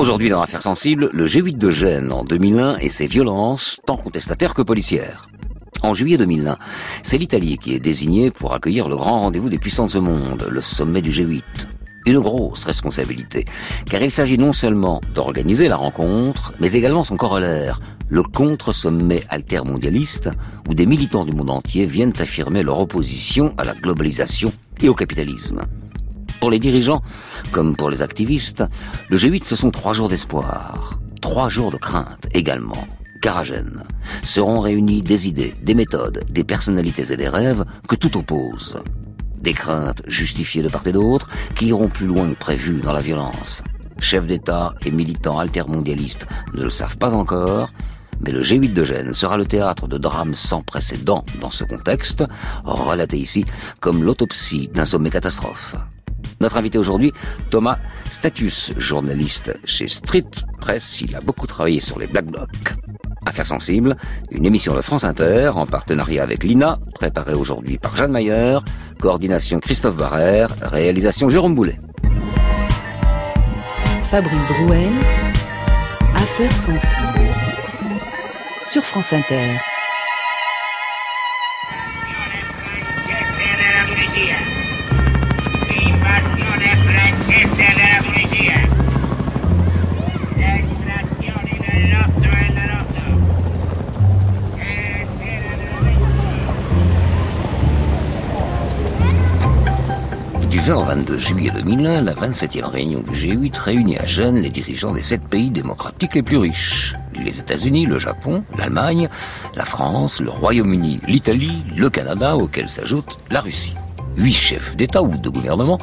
[0.00, 4.54] Aujourd'hui dans Affaires sensibles, le G8 de Gênes en 2001 et ses violences, tant contestataires
[4.54, 5.28] que policières.
[5.82, 6.56] En juillet 2001,
[7.02, 10.62] c'est l'Italie qui est désignée pour accueillir le grand rendez-vous des puissances au monde, le
[10.62, 11.42] sommet du G8.
[12.06, 13.44] Une grosse responsabilité,
[13.90, 20.30] car il s'agit non seulement d'organiser la rencontre, mais également son corollaire, le contre-sommet altermondialiste,
[20.66, 24.50] où des militants du monde entier viennent affirmer leur opposition à la globalisation
[24.82, 25.60] et au capitalisme.
[26.40, 27.02] Pour les dirigeants,
[27.52, 28.64] comme pour les activistes,
[29.10, 32.88] le G8 ce sont trois jours d'espoir, trois jours de crainte également.
[33.20, 33.84] Car à Gênes
[34.24, 38.78] seront réunis des idées, des méthodes, des personnalités et des rêves que tout oppose.
[39.38, 43.02] Des craintes justifiées de part et d'autre qui iront plus loin que prévu dans la
[43.02, 43.62] violence.
[43.98, 47.68] Chefs d'État et militants altermondialistes ne le savent pas encore,
[48.20, 52.24] mais le G8 de Gênes sera le théâtre de drames sans précédent dans ce contexte,
[52.64, 53.44] relaté ici
[53.80, 55.76] comme l'autopsie d'un sommet catastrophe.
[56.40, 57.12] Notre invité aujourd'hui,
[57.50, 57.78] Thomas
[58.10, 61.00] Status, journaliste chez Street Press.
[61.00, 62.74] Il a beaucoup travaillé sur les Black Blocs.
[63.26, 63.96] Affaires sensibles,
[64.30, 68.58] une émission de France Inter en partenariat avec l'INA, préparée aujourd'hui par Jeanne Mayer,
[68.98, 71.78] coordination Christophe Barrère, réalisation Jérôme Boulet.
[74.02, 74.92] Fabrice Drouel,
[76.14, 77.28] Affaires sensibles,
[78.64, 79.69] sur France Inter.
[100.70, 104.92] 20 au 22 juillet 2001, la 27e réunion du G8 réunit à Gênes les dirigeants
[104.92, 106.94] des sept pays démocratiques les plus riches.
[107.12, 109.08] Les États-Unis, le Japon, l'Allemagne,
[109.56, 113.74] la France, le Royaume-Uni, l'Italie, le Canada, auquel s'ajoute la Russie.
[114.16, 115.80] Huit chefs d'État ou de gouvernement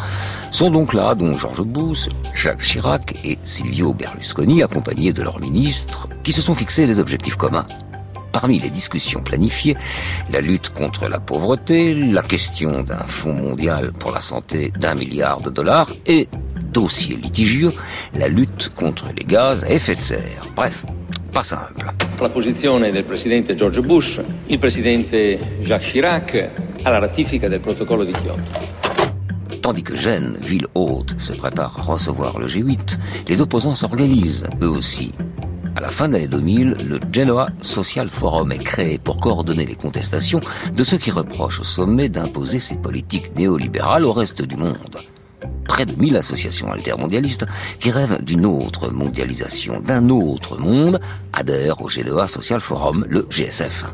[0.52, 6.08] sont donc là, dont Georges Bush, Jacques Chirac et Silvio Berlusconi, accompagnés de leurs ministres,
[6.24, 7.68] qui se sont fixés des objectifs communs.
[8.40, 9.76] Parmi les discussions planifiées,
[10.32, 15.42] la lutte contre la pauvreté, la question d'un fonds mondial pour la santé d'un milliard
[15.42, 16.28] de dollars et,
[16.72, 17.74] dossier litigieux,
[18.14, 20.44] la lutte contre les gaz à effet de serre.
[20.56, 20.86] Bref,
[21.34, 21.92] pas simple.
[22.22, 26.50] La posizione del presidente George Bush, il presidente Jacques Chirac
[26.84, 28.76] alla ratifica del protocollo di Kyoto.
[29.62, 34.70] Tandis que Gênes, ville haute, se prépare à recevoir le G8, les opposants s'organisent, eux
[34.70, 35.12] aussi.
[35.78, 39.76] À la fin de l'année 2000, le Genoa Social Forum est créé pour coordonner les
[39.76, 40.40] contestations
[40.74, 44.98] de ceux qui reprochent au sommet d'imposer ses politiques néolibérales au reste du monde.
[45.68, 47.46] Près de 1000 associations altermondialistes
[47.80, 51.00] qui rêvent d'une autre mondialisation, d'un autre monde,
[51.32, 53.86] adhèrent au Genoa Social Forum, le GSF.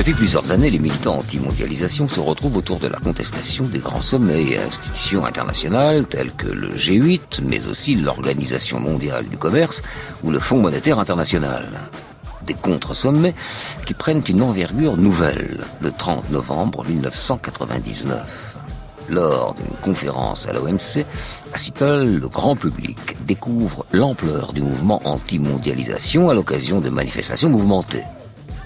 [0.00, 4.44] Depuis plusieurs années, les militants anti-mondialisation se retrouvent autour de la contestation des grands sommets
[4.44, 9.82] et institutions internationales telles que le G8, mais aussi l'Organisation mondiale du commerce
[10.24, 11.68] ou le Fonds monétaire international.
[12.46, 13.34] Des contre-sommets
[13.84, 18.54] qui prennent une envergure nouvelle le 30 novembre 1999.
[19.10, 21.04] Lors d'une conférence à l'OMC,
[21.52, 28.04] à Seattle, le grand public découvre l'ampleur du mouvement anti-mondialisation à l'occasion de manifestations mouvementées.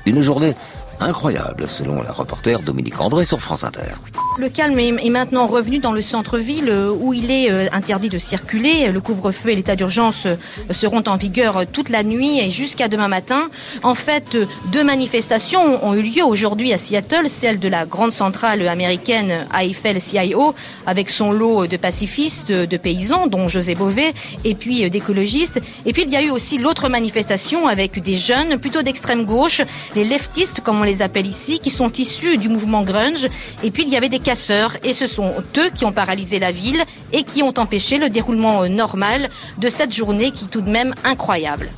[0.07, 0.55] Une journée
[1.01, 3.95] incroyable, selon la reporter Dominique André sur France Inter.
[4.37, 6.69] Le calme est maintenant revenu dans le centre-ville
[7.01, 8.89] où il est euh, interdit de circuler.
[8.91, 10.35] Le couvre-feu et l'état d'urgence euh,
[10.71, 13.49] seront en vigueur toute la nuit et jusqu'à demain matin.
[13.85, 14.37] En fait,
[14.73, 20.53] deux manifestations ont eu lieu aujourd'hui à Seattle, celle de la grande centrale américaine AFL-CIO
[20.85, 24.13] avec son lot de pacifistes, de paysans, dont José Bové,
[24.45, 25.61] et puis d'écologistes.
[25.87, 29.63] Et puis il y a eu aussi l'autre manifestation avec des jeunes, plutôt d'extrême gauche,
[29.95, 33.29] les leftistes comme on les appelle ici, qui sont issus du mouvement grunge.
[33.63, 36.51] Et puis il y avait des casseurs et ce sont eux qui ont paralysé la
[36.51, 40.71] ville et qui ont empêché le déroulement normal de cette journée qui est tout de
[40.71, 41.69] même incroyable.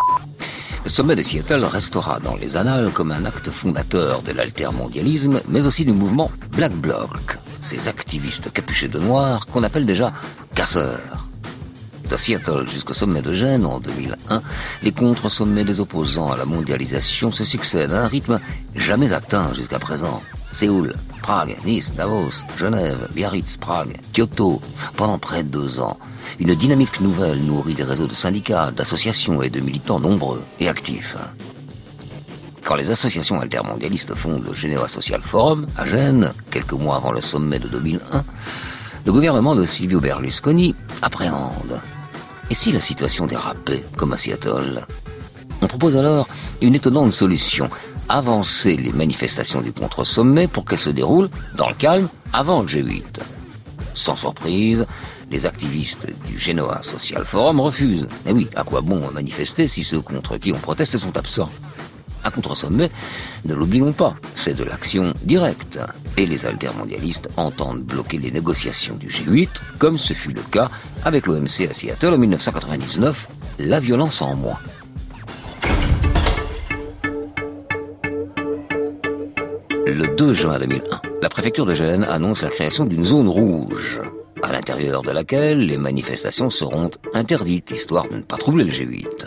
[0.84, 5.66] Le sommet de Seattle restera dans les annales comme un acte fondateur de l'altermondialisme, mais
[5.66, 10.12] aussi du mouvement Black Bloc, ces activistes capuchés de noir qu'on appelle déjà
[10.54, 11.26] casseurs.
[12.08, 14.42] De Seattle jusqu'au sommet de Gênes en 2001,
[14.84, 18.38] les contre-sommets des opposants à la mondialisation se succèdent à un rythme
[18.76, 20.22] jamais atteint jusqu'à présent.
[20.52, 20.94] Séoul,
[21.26, 24.60] Prague, Nice, Davos, Genève, Biarritz, Prague, Kyoto,
[24.96, 25.98] pendant près de deux ans.
[26.38, 31.16] Une dynamique nouvelle nourrit des réseaux de syndicats, d'associations et de militants nombreux et actifs.
[32.64, 37.20] Quand les associations altermondialistes fondent le Geneva Social Forum à Gênes, quelques mois avant le
[37.20, 38.22] sommet de 2001,
[39.04, 41.80] le gouvernement de Silvio Berlusconi appréhende.
[42.50, 44.86] Et si la situation dérapait, comme à Seattle
[45.60, 46.28] On propose alors
[46.62, 47.68] une étonnante solution
[48.08, 53.20] avancer les manifestations du contre-sommet pour qu'elles se déroulent dans le calme avant le G8.
[53.94, 54.86] Sans surprise,
[55.30, 58.06] les activistes du Genoa Social Forum refusent.
[58.24, 61.50] Mais oui, à quoi bon manifester si ceux contre qui on proteste sont absents?
[62.24, 62.90] Un contre-sommet,
[63.44, 65.78] ne l'oublions pas, c'est de l'action directe.
[66.16, 69.48] Et les altermondialistes entendent bloquer les négociations du G8,
[69.78, 70.68] comme ce fut le cas
[71.04, 73.28] avec l'OMC à Seattle en 1999,
[73.60, 74.58] la violence en moins.
[79.88, 84.00] Le 2 juin 2001, la préfecture de Gênes annonce la création d'une zone rouge,
[84.42, 89.26] à l'intérieur de laquelle les manifestations seront interdites, histoire de ne pas troubler le G8.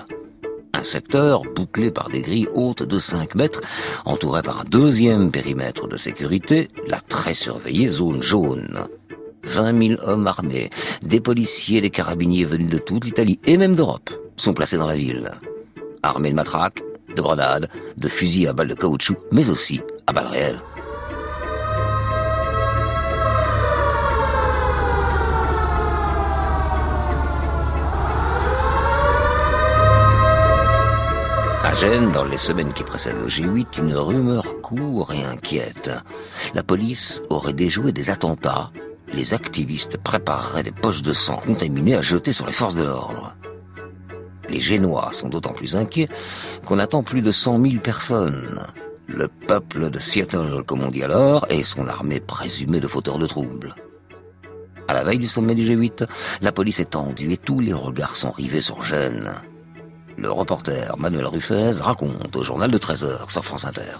[0.73, 3.61] Un secteur bouclé par des grilles hautes de 5 mètres,
[4.03, 8.85] entouré par un deuxième périmètre de sécurité, la très surveillée zone jaune.
[9.43, 10.71] 20 000 hommes armés,
[11.01, 14.97] des policiers, des carabiniers venus de toute l'Italie et même d'Europe sont placés dans la
[14.97, 15.31] ville.
[16.03, 16.83] Armés de matraques,
[17.15, 19.79] de grenades, de fusils à balles de caoutchouc, mais aussi
[20.09, 20.59] à balles réelles.
[31.63, 35.91] À Gênes, dans les semaines qui précèdent le G8, une rumeur court et inquiète.
[36.55, 38.71] La police aurait déjoué des attentats.
[39.13, 43.35] Les activistes prépareraient des poches de sang contaminées à jeter sur les forces de l'ordre.
[44.49, 46.09] Les Génois sont d'autant plus inquiets
[46.65, 48.65] qu'on attend plus de 100 000 personnes.
[49.11, 53.25] Le peuple de Seattle, comme on dit alors, et son armée présumée de fauteurs de
[53.25, 53.73] troubles.
[54.87, 56.07] À la veille du sommet du G8,
[56.41, 59.31] la police est tendue et tous les regards sont rivés sur Gênes.
[60.15, 63.97] Le reporter Manuel Ruffez raconte au journal de 13h sur France Inter.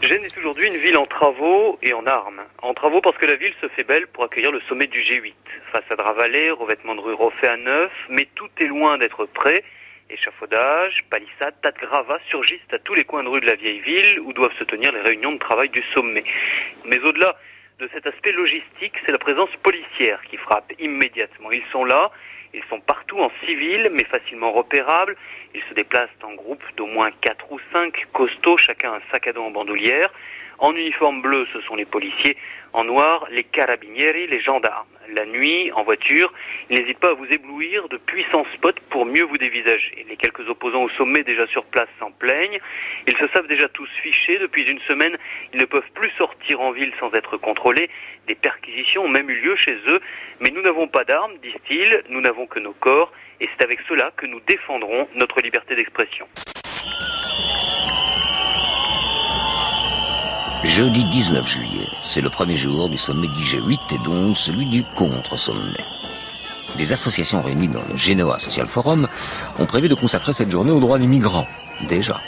[0.00, 2.40] Gênes est aujourd'hui une ville en travaux et en armes.
[2.62, 5.34] En travaux parce que la ville se fait belle pour accueillir le sommet du G8.
[5.72, 9.62] Façade ravalée, revêtement de rue refait à neuf, mais tout est loin d'être prêt.
[10.10, 13.80] Échafaudage, palissades, tas de gravats surgissent à tous les coins de rue de la vieille
[13.80, 16.24] ville où doivent se tenir les réunions de travail du sommet.
[16.86, 17.36] Mais au-delà
[17.78, 21.52] de cet aspect logistique, c'est la présence policière qui frappe immédiatement.
[21.52, 22.10] Ils sont là,
[22.54, 25.14] ils sont partout en civil, mais facilement repérables.
[25.54, 29.34] Ils se déplacent en groupe d'au moins 4 ou 5 costauds, chacun un sac à
[29.34, 30.10] dos en bandoulière.
[30.58, 32.36] En uniforme bleu, ce sont les policiers.
[32.72, 34.88] En noir, les carabinieri, les gendarmes.
[35.14, 36.32] La nuit, en voiture,
[36.68, 40.04] ils n'hésitent pas à vous éblouir de puissants spots pour mieux vous dévisager.
[40.08, 42.58] Les quelques opposants au sommet déjà sur place s'en plaignent.
[43.06, 44.38] Ils se savent déjà tous fichés.
[44.38, 45.16] Depuis une semaine,
[45.54, 47.88] ils ne peuvent plus sortir en ville sans être contrôlés.
[48.26, 50.00] Des perquisitions ont même eu lieu chez eux.
[50.40, 52.02] Mais nous n'avons pas d'armes, disent-ils.
[52.10, 53.10] Nous n'avons que nos corps.
[53.40, 56.26] Et c'est avec cela que nous défendrons notre liberté d'expression.
[60.64, 61.77] Jeudi 19 juillet,
[62.08, 65.84] c'est le premier jour du sommet du G8 et donc celui du contre-sommet.
[66.78, 69.06] Des associations réunies dans le Genoa Social Forum
[69.58, 71.46] ont prévu de consacrer cette journée aux droits des migrants.
[71.86, 72.18] Déjà,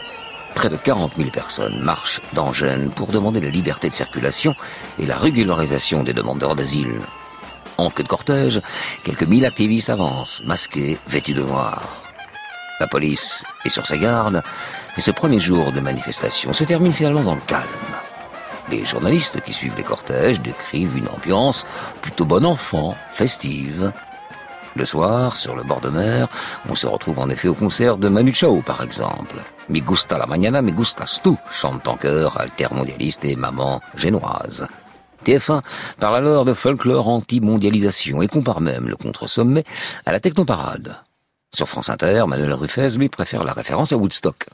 [0.55, 4.55] près de 40 000 personnes marchent dans Gênes pour demander la liberté de circulation
[4.99, 7.01] et la régularisation des demandeurs d'asile.
[7.79, 8.61] En queue de cortège,
[9.03, 11.83] quelques mille activistes avancent, masqués, vêtus de noir.
[12.81, 14.43] La police est sur ses gardes,
[14.95, 17.67] mais ce premier jour de manifestation se termine finalement dans le calme.
[18.71, 21.67] Les journalistes qui suivent les cortèges décrivent une ambiance
[22.03, 23.93] plutôt bon enfant, festive.
[24.77, 26.29] Le soir, sur le bord de mer,
[26.69, 29.37] on se retrouve en effet au concert de Manu Chao, par exemple.
[29.69, 34.69] Mi gusta la mañana, mi gustas tu, chante en chœur altermondialiste et maman génoise.
[35.25, 35.63] TF1
[35.99, 39.65] parle alors de folklore anti-mondialisation et compare même le contre-sommet
[40.07, 40.95] à la technoparade.
[41.53, 44.47] Sur France Inter, Manuel Ruffez, lui, préfère la référence à Woodstock.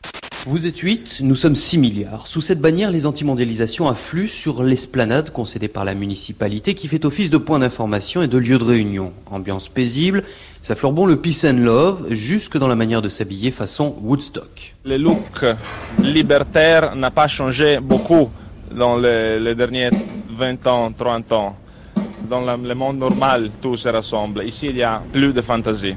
[0.48, 2.28] Vous êtes 8, nous sommes 6 milliards.
[2.28, 7.30] Sous cette bannière, les antimondialisations affluent sur l'esplanade concédée par la municipalité qui fait office
[7.30, 9.12] de point d'information et de lieu de réunion.
[9.28, 10.22] Ambiance paisible,
[10.62, 14.76] ça fleure bon le peace and love, jusque dans la manière de s'habiller façon Woodstock.
[14.84, 15.44] Le look
[16.00, 18.30] libertaire n'a pas changé beaucoup
[18.70, 19.90] dans les, derniers
[20.30, 21.56] 20 ans, 30 ans.
[22.30, 24.44] Dans le monde normal, tout se rassemble.
[24.44, 25.96] Ici, il y a plus de fantaisie.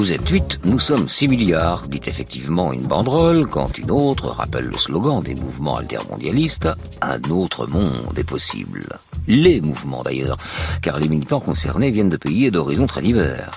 [0.00, 4.64] Vous êtes 8, nous sommes 6 milliards, dit effectivement une banderole, quand une autre rappelle
[4.64, 6.70] le slogan des mouvements altermondialistes,
[7.02, 8.86] un autre monde est possible.
[9.28, 10.38] Les mouvements d'ailleurs,
[10.80, 13.50] car les militants concernés viennent de pays et d'horizons très divers.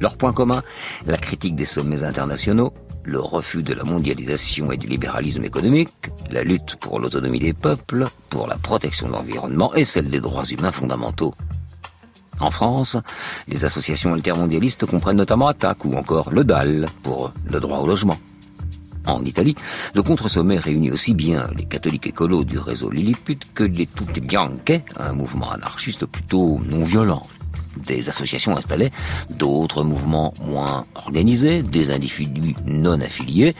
[0.00, 0.62] Leur point commun,
[1.06, 5.90] la critique des sommets internationaux, le refus de la mondialisation et du libéralisme économique,
[6.30, 10.44] la lutte pour l'autonomie des peuples, pour la protection de l'environnement et celle des droits
[10.44, 11.34] humains fondamentaux.
[12.40, 12.96] En France,
[13.48, 18.16] les associations altermondialistes comprennent notamment ATTAC ou encore le DAL pour le droit au logement.
[19.06, 19.54] En Italie,
[19.94, 24.80] le contre-sommet réunit aussi bien les catholiques écolos du réseau Lilliput que les Tutti Bianche,
[24.98, 27.26] un mouvement anarchiste plutôt non violent.
[27.76, 28.92] Des associations installées,
[29.30, 33.54] d'autres mouvements moins organisés, des individus non affiliés,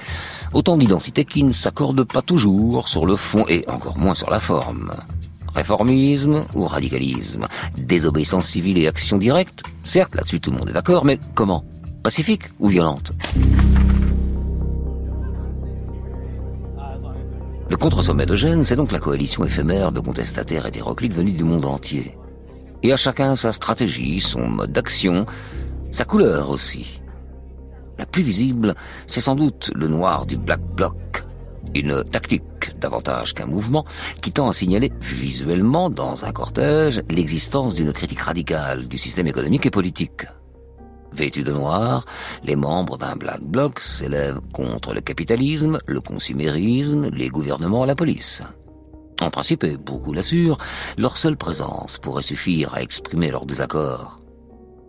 [0.54, 4.38] Autant d'identités qui ne s'accordent pas toujours sur le fond et encore moins sur la
[4.38, 4.92] forme.
[5.54, 7.46] Réformisme ou radicalisme
[7.76, 11.64] Désobéissance civile et action directe Certes, là-dessus tout le monde est d'accord, mais comment?
[12.02, 13.12] Pacifique ou violente?
[17.70, 21.64] Le contre-sommet de Gênes, c'est donc la coalition éphémère de contestataires hétéroclites venus du monde
[21.64, 22.16] entier.
[22.82, 25.24] Et à chacun sa stratégie, son mode d'action,
[25.90, 27.00] sa couleur aussi.
[27.98, 28.74] La plus visible,
[29.06, 31.24] c'est sans doute le noir du Black Bloc,
[31.74, 33.84] une tactique davantage qu'un mouvement
[34.22, 39.66] qui tend à signaler visuellement dans un cortège l'existence d'une critique radicale du système économique
[39.66, 40.26] et politique.
[41.12, 42.06] Vêtus de noir,
[42.42, 47.94] les membres d'un Black Bloc s'élèvent contre le capitalisme, le consumérisme, les gouvernements et la
[47.94, 48.42] police.
[49.20, 50.58] En principe, et beaucoup l'assurent,
[50.98, 54.18] leur seule présence pourrait suffire à exprimer leur désaccord.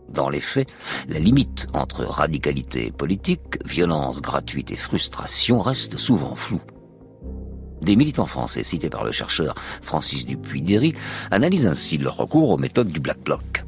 [0.10, 0.68] Dans les faits,
[1.08, 6.62] la limite entre radicalité politique, violence gratuite et frustration reste souvent floue.
[7.82, 10.94] Des militants français cités par le chercheur Francis Dupuy-Derry
[11.32, 13.64] analysent ainsi leur recours aux méthodes du Black Bloc.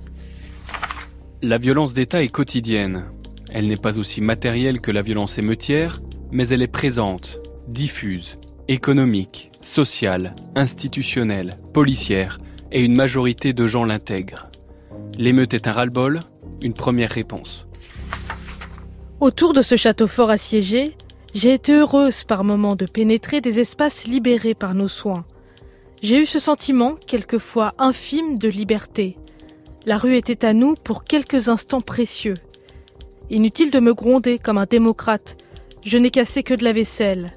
[1.41, 3.05] La violence d'État est quotidienne.
[3.51, 5.99] Elle n'est pas aussi matérielle que la violence émeutière,
[6.31, 8.37] mais elle est présente, diffuse,
[8.67, 12.39] économique, sociale, institutionnelle, policière,
[12.71, 14.49] et une majorité de gens l'intègrent.
[15.17, 16.19] L'émeute est un ras-le-bol,
[16.61, 17.67] une première réponse.
[19.19, 20.95] Autour de ce château fort assiégé,
[21.37, 25.23] j'ai été heureuse par moments de pénétrer des espaces libérés par nos soins.
[26.01, 29.17] J'ai eu ce sentiment, quelquefois infime, de liberté,
[29.85, 32.33] la rue était à nous pour quelques instants précieux.
[33.29, 35.37] Inutile de me gronder comme un démocrate.
[35.85, 37.27] Je n'ai cassé que de la vaisselle.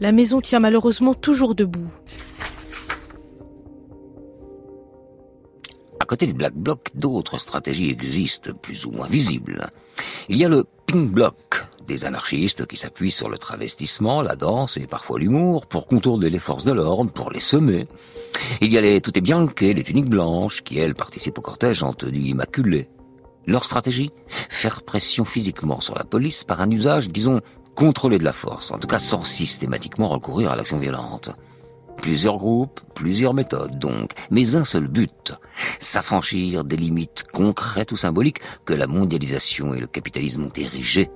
[0.00, 1.90] La maison tient malheureusement toujours debout.
[5.98, 9.70] À côté du Black Bloc, d'autres stratégies existent, plus ou moins visibles.
[10.28, 14.76] Il y a le Pink Bloc, des anarchistes qui s'appuient sur le travestissement, la danse
[14.76, 17.88] et parfois l'humour pour contourner les forces de l'ordre, pour les semer.
[18.60, 21.92] Il y a les Tutte Bianche, les tuniques blanches, qui elles participent au cortège en
[21.92, 22.88] tenue immaculée.
[23.44, 24.12] Leur stratégie?
[24.48, 27.40] Faire pression physiquement sur la police par un usage, disons,
[27.74, 31.30] contrôlé de la force, en tout cas sans systématiquement recourir à l'action violente.
[32.00, 35.32] Plusieurs groupes, plusieurs méthodes donc, mais un seul but,
[35.80, 41.10] s'affranchir des limites concrètes ou symboliques que la mondialisation et le capitalisme ont érigées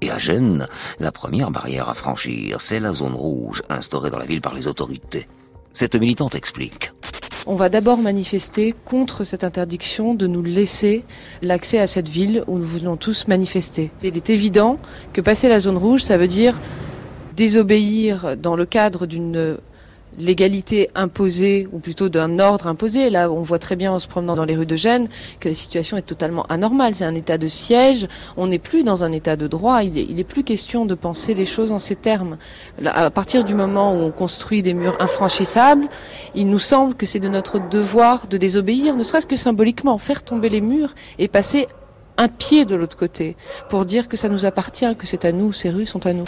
[0.00, 0.66] et à Gênes,
[0.98, 4.66] la première barrière à franchir, c'est la zone rouge instaurée dans la ville par les
[4.66, 5.26] autorités.
[5.72, 6.92] Cette militante explique.
[7.46, 11.04] On va d'abord manifester contre cette interdiction de nous laisser
[11.42, 13.90] l'accès à cette ville où nous voulons tous manifester.
[14.02, 14.78] Il est évident
[15.12, 16.58] que passer la zone rouge, ça veut dire
[17.36, 19.56] désobéir dans le cadre d'une
[20.18, 23.10] l'égalité imposée, ou plutôt d'un ordre imposé.
[23.10, 25.54] Là, on voit très bien en se promenant dans les rues de Gênes que la
[25.54, 26.94] situation est totalement anormale.
[26.94, 28.08] C'est un état de siège.
[28.36, 29.82] On n'est plus dans un état de droit.
[29.82, 32.36] Il n'est est plus question de penser les choses en ces termes.
[32.84, 35.88] à partir du moment où on construit des murs infranchissables,
[36.34, 40.22] il nous semble que c'est de notre devoir de désobéir, ne serait-ce que symboliquement, faire
[40.22, 41.66] tomber les murs et passer
[42.16, 43.36] un pied de l'autre côté
[43.68, 46.24] pour dire que ça nous appartient, que c'est à nous, ces rues sont à nous.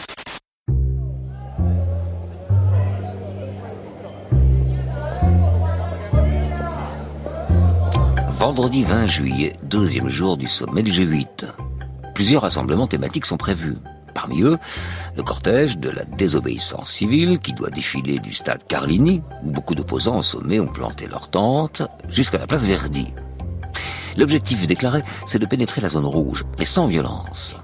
[8.42, 11.46] Vendredi 20 juillet, deuxième jour du sommet du G8.
[12.12, 13.76] Plusieurs rassemblements thématiques sont prévus.
[14.14, 14.58] Parmi eux,
[15.16, 20.18] le cortège de la désobéissance civile qui doit défiler du stade Carlini, où beaucoup d'opposants
[20.18, 23.14] au sommet ont planté leurs tentes, jusqu'à la place Verdi.
[24.16, 27.54] L'objectif déclaré, c'est de pénétrer la zone rouge, mais sans violence.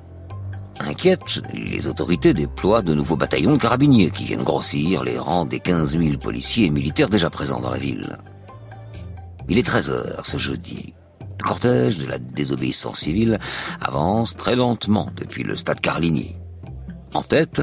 [0.79, 5.59] Inquiètes, les autorités déploient de nouveaux bataillons de carabiniers qui viennent grossir les rangs des
[5.59, 8.17] 15 000 policiers et militaires déjà présents dans la ville.
[9.49, 10.93] Il est 13 heures ce jeudi.
[11.39, 13.39] Le cortège de la désobéissance civile
[13.81, 16.35] avance très lentement depuis le stade Carligny.
[17.15, 17.63] En tête,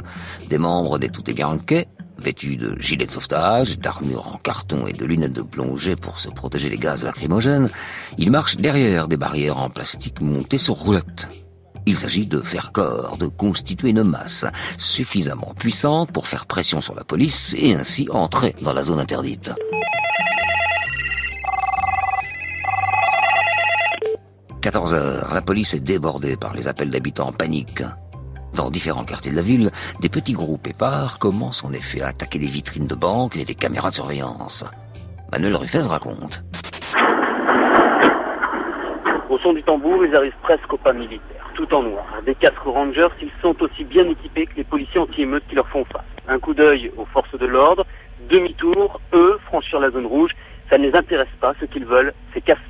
[0.49, 1.85] des membres des Tutte Bianche,
[2.17, 6.29] vêtus de gilets de sauvetage, d'armures en carton et de lunettes de plongée pour se
[6.29, 7.69] protéger des gaz lacrymogènes,
[8.17, 11.27] ils marchent derrière des barrières en plastique montées sur roulettes.
[11.85, 14.45] Il s'agit de faire corps, de constituer une masse
[14.79, 19.51] suffisamment puissante pour faire pression sur la police et ainsi entrer dans la zone interdite.
[24.65, 27.83] 14 heures, la police est débordée par les appels d'habitants en panique.
[28.55, 29.69] Dans différents quartiers de la ville,
[29.99, 33.53] des petits groupes épars commencent en effet à attaquer des vitrines de banques et des
[33.53, 34.65] caméras de surveillance.
[35.31, 36.43] Manuel Ruffez raconte.
[39.29, 42.07] Au son du tambour, ils arrivent presque au pas militaire, tout en noir.
[42.25, 45.85] Des casques rangers, ils sont aussi bien équipés que les policiers anti-émeutes qui leur font
[45.93, 46.01] face.
[46.27, 47.85] Un coup d'œil aux forces de l'ordre,
[48.31, 50.31] demi-tour, eux, franchir la zone rouge,
[50.71, 52.61] ça ne les intéresse pas, ce qu'ils veulent, c'est casser.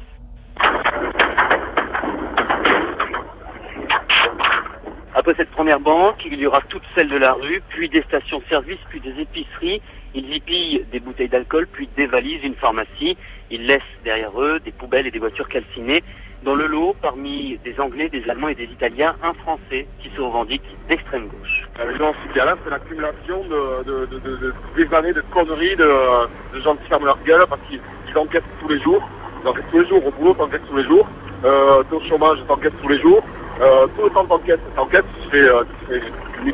[5.17, 8.79] Après cette première banque, il y aura toutes celles de la rue, puis des stations-service,
[8.89, 9.81] puis des épiceries.
[10.13, 13.15] Ils y pillent des bouteilles d'alcool, puis dévalisent une pharmacie.
[13.50, 16.03] Ils laissent derrière eux des poubelles et des voitures calcinées.
[16.43, 20.19] Dans le lot, parmi des Anglais, des Allemands et des Italiens, un Français qui se
[20.19, 21.63] revendique d'extrême gauche.
[21.77, 26.89] La violence là, c'est l'accumulation de, de, de, des années de conneries de, gens qui
[26.89, 27.79] ferment leur gueule parce qu'ils
[28.17, 29.01] enquêtent tous les jours.
[29.41, 31.07] Ils enquêtent tous les jours au boulot, t'enquêtes tous les jours.
[31.45, 33.24] Euh, au chômage, t'enquêtes tous les jours.
[33.62, 35.63] Euh, tout le temps t'enquêtes, t'enquêtes, tu fais, euh,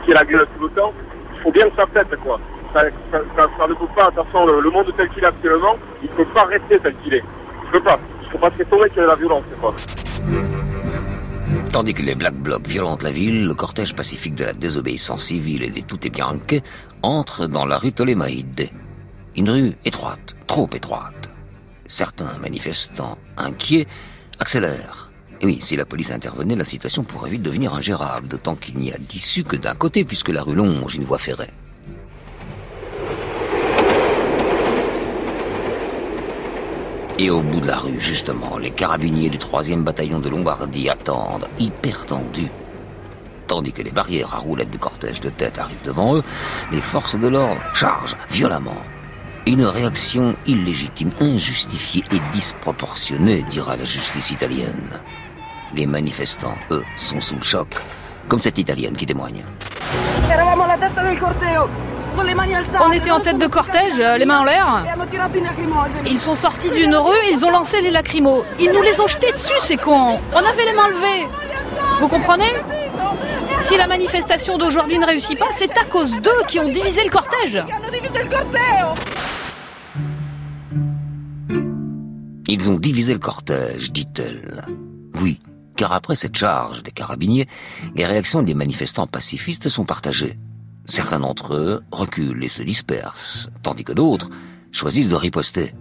[0.08, 0.94] la gueule tout le temps.
[1.36, 2.40] Il faut bien que ça pète, quoi.
[2.76, 2.82] Ça,
[3.12, 6.10] ça, ça, ne peut pas, de toute façon, le, monde tel qu'il est actuellement, il
[6.10, 7.24] ne peut pas rester tel qu'il est.
[7.64, 8.00] Il ne peut pas.
[8.24, 9.74] Il faut pas s'étonner qu'il y ait la violence, quoi.
[11.74, 15.64] Tandis que les Black Blocs violentent la ville, le cortège pacifique de la désobéissance civile
[15.64, 16.62] et des Tutte Bianche
[17.02, 18.70] entre dans la rue Tolemaide.
[19.36, 21.30] Une rue étroite, trop étroite.
[21.88, 23.86] Certains manifestants inquiets
[24.40, 25.11] accélèrent.
[25.44, 28.98] Oui, si la police intervenait, la situation pourrait vite devenir ingérable, d'autant qu'il n'y a
[29.00, 31.50] d'issue que d'un côté, puisque la rue longe une voie ferrée.
[37.18, 41.48] Et au bout de la rue, justement, les carabiniers du 3e bataillon de Lombardie attendent,
[41.58, 42.52] hyper tendus.
[43.48, 46.24] Tandis que les barrières à roulettes du cortège de tête arrivent devant eux,
[46.72, 48.82] les forces de l'ordre chargent violemment.
[49.48, 55.00] Une réaction illégitime, injustifiée et disproportionnée, dira la justice italienne.
[55.74, 57.70] Les manifestants, eux, sont sous le choc,
[58.28, 59.44] comme cette Italienne qui témoigne.
[62.84, 64.84] On était en tête de cortège, euh, les mains en l'air.
[66.06, 68.44] Ils sont sortis d'une rue, ils ont lancé les lacrymos.
[68.60, 70.20] Ils nous les ont jetés dessus, ces cons.
[70.34, 71.28] On avait les mains levées.
[72.00, 72.54] Vous comprenez?
[73.64, 77.10] Si la manifestation d'aujourd'hui ne réussit pas, c'est à cause d'eux qui ont divisé le
[77.10, 77.64] cortège.
[82.48, 84.66] Ils ont divisé le cortège, dit-elle.
[85.22, 85.40] Oui,
[85.82, 87.48] car après cette charge des carabiniers,
[87.96, 90.38] les réactions des manifestants pacifistes sont partagées.
[90.86, 94.30] Certains d'entre eux reculent et se dispersent, tandis que d'autres
[94.72, 95.74] choisissent de riposter.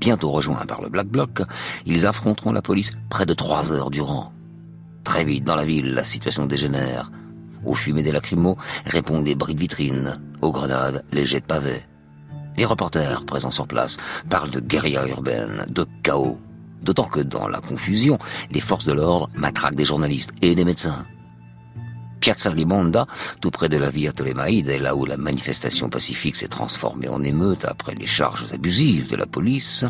[0.00, 1.42] Bientôt rejoints par le Black Bloc,
[1.84, 4.32] ils affronteront la police près de trois heures durant.
[5.04, 7.10] Très vite, dans la ville, la situation dégénère.
[7.66, 8.56] Aux fumées des lacrymos
[8.86, 11.82] répondent des bris de vitrines, aux grenades, les jets de pavés.
[12.56, 13.98] Les reporters présents sur place
[14.30, 16.38] parlent de guérilla urbaine, de chaos.
[16.86, 18.16] D'autant que dans la confusion,
[18.52, 21.04] les forces de l'ordre matraquent des journalistes et des médecins.
[22.20, 23.08] Piazza Limonda,
[23.40, 27.64] tout près de la Via Tolemaide, là où la manifestation pacifique s'est transformée en émeute
[27.64, 29.84] après les charges abusives de la police.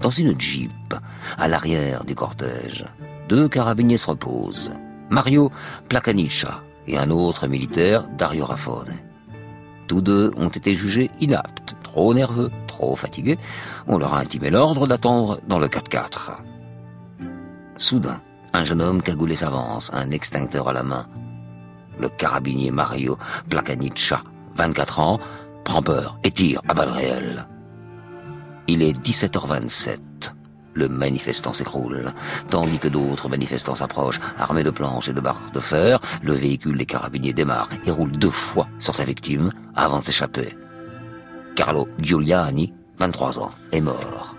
[0.00, 0.94] Dans une jeep,
[1.38, 2.84] à l'arrière du cortège,
[3.28, 4.70] deux carabiniers se reposent.
[5.10, 5.50] Mario
[5.88, 8.94] Placaniccia et un autre militaire, Dario Raffone.
[9.88, 12.52] Tous deux ont été jugés inaptes, trop nerveux,
[12.82, 13.38] trop fatigués.
[13.86, 16.42] On leur a intimé l'ordre d'attendre dans le 4x4.
[17.76, 18.20] Soudain,
[18.52, 21.06] un jeune homme cagoulé s'avance, un extincteur à la main
[21.98, 23.18] le carabinier Mario
[23.48, 24.22] Placaniccia,
[24.56, 25.20] 24 ans,
[25.64, 27.46] prend peur et tire à balles réelles.
[28.66, 29.98] Il est 17h27.
[30.74, 32.12] Le manifestant s'écroule,
[32.48, 36.00] tandis que d'autres manifestants s'approchent, armés de planches et de barres de fer.
[36.22, 40.56] Le véhicule des carabiniers démarre et roule deux fois sur sa victime avant de s'échapper.
[41.54, 44.36] Carlo Giuliani, 23 ans, est mort.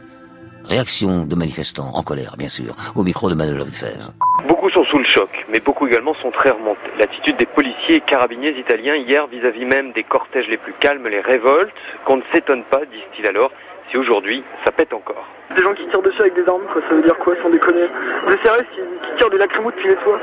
[0.65, 4.11] Réaction de manifestants en colère, bien sûr, au micro de Manuel Buffez.
[4.47, 6.79] Beaucoup sont sous le choc, mais beaucoup également sont très remontés.
[6.97, 11.19] L'attitude des policiers et carabiniers italiens hier vis-à-vis même des cortèges les plus calmes les
[11.19, 11.71] révoltes,
[12.05, 13.51] qu'on ne s'étonne pas, disent-ils alors,
[13.91, 15.27] si aujourd'hui ça pète encore.
[15.55, 17.85] Des gens qui tirent dessus avec des armes, quoi, ça veut dire quoi, sans déconner?
[18.27, 20.19] Des sérieux qui, qui tirent des lacrymos depuis les toits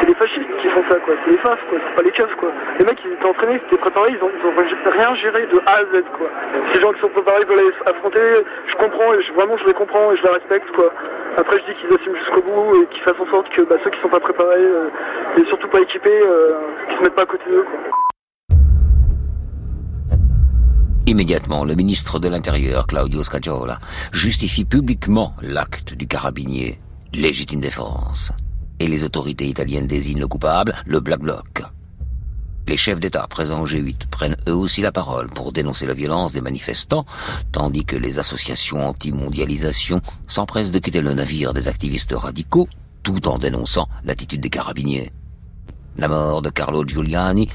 [0.00, 1.14] c'est les fascistes qui font ça, quoi.
[1.24, 1.78] C'est les FAF, quoi.
[1.78, 2.52] C'est pas les keufs, quoi.
[2.78, 5.72] Les mecs, ils étaient entraînés, ils étaient préparés, ils ont, ils rien géré de A
[5.72, 6.28] à Z, quoi.
[6.72, 8.20] Ces gens qui sont préparés veulent aller affronter,
[8.68, 10.92] je comprends, et vraiment, je les comprends et je les respecte, quoi.
[11.36, 13.90] Après, je dis qu'ils assument jusqu'au bout et qu'ils fassent en sorte que bah, ceux
[13.90, 14.88] qui sont pas préparés euh,
[15.36, 16.52] et surtout pas équipés, euh,
[16.88, 17.80] qu'ils se mettent pas à côté d'eux, quoi.
[21.08, 23.78] Immédiatement, le ministre de l'Intérieur, Claudio Scagiola,
[24.12, 26.78] justifie publiquement l'acte du carabinier.
[27.14, 28.32] Légitime défense
[28.80, 31.62] et les autorités italiennes désignent le coupable, le Black Bloc.
[32.68, 36.32] Les chefs d'État présents au G8 prennent eux aussi la parole pour dénoncer la violence
[36.32, 37.06] des manifestants,
[37.52, 42.68] tandis que les associations anti-mondialisation s'empressent de quitter le navire des activistes radicaux,
[43.04, 45.12] tout en dénonçant l'attitude des carabiniers.
[45.96, 47.48] La mort de Carlo Giuliani,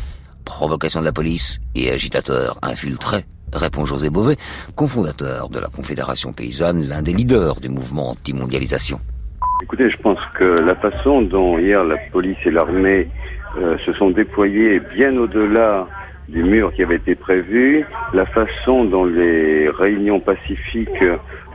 [0.45, 4.37] provocation de la police et agitateur infiltré, répond José Bové,
[4.75, 9.01] cofondateur de la Confédération paysanne, l'un des leaders du mouvement anti-mondialisation.
[9.61, 13.07] Écoutez, je pense que la façon dont hier la police et l'armée
[13.59, 15.87] euh, se sont déployés bien au-delà
[16.27, 21.03] du mur qui avait été prévu, la façon dont les réunions pacifiques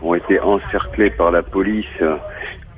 [0.02, 1.86] ont été encerclées par la police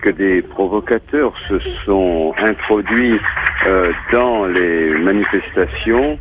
[0.02, 3.20] que des provocateurs se sont introduits
[3.66, 6.18] euh, dans les manifestations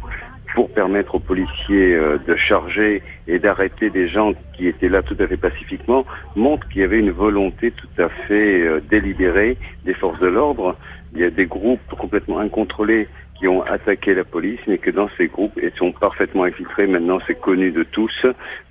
[0.57, 5.15] pour permettre aux policiers euh, de charger et d'arrêter des gens qui étaient là tout
[5.19, 6.03] à fait pacifiquement,
[6.35, 10.75] montre qu'il y avait une volonté tout à fait euh, délibérée des forces de l'ordre.
[11.13, 15.09] Il y a des groupes complètement incontrôlés qui ont attaqué la police, mais que dans
[15.15, 18.25] ces groupes, ils sont parfaitement infiltrés, maintenant c'est connu de tous,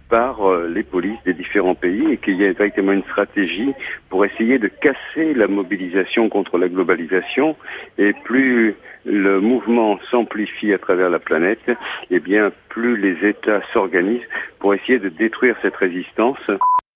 [0.08, 3.72] par euh, les polices des différents pays et qu'il y a effectivement une stratégie
[4.08, 7.56] pour essayer de casser la mobilisation contre la globalisation
[7.98, 8.74] et plus
[9.06, 11.70] le mouvement s'amplifie à travers la planète,
[12.10, 16.38] et bien plus les États s'organisent pour essayer de détruire cette résistance.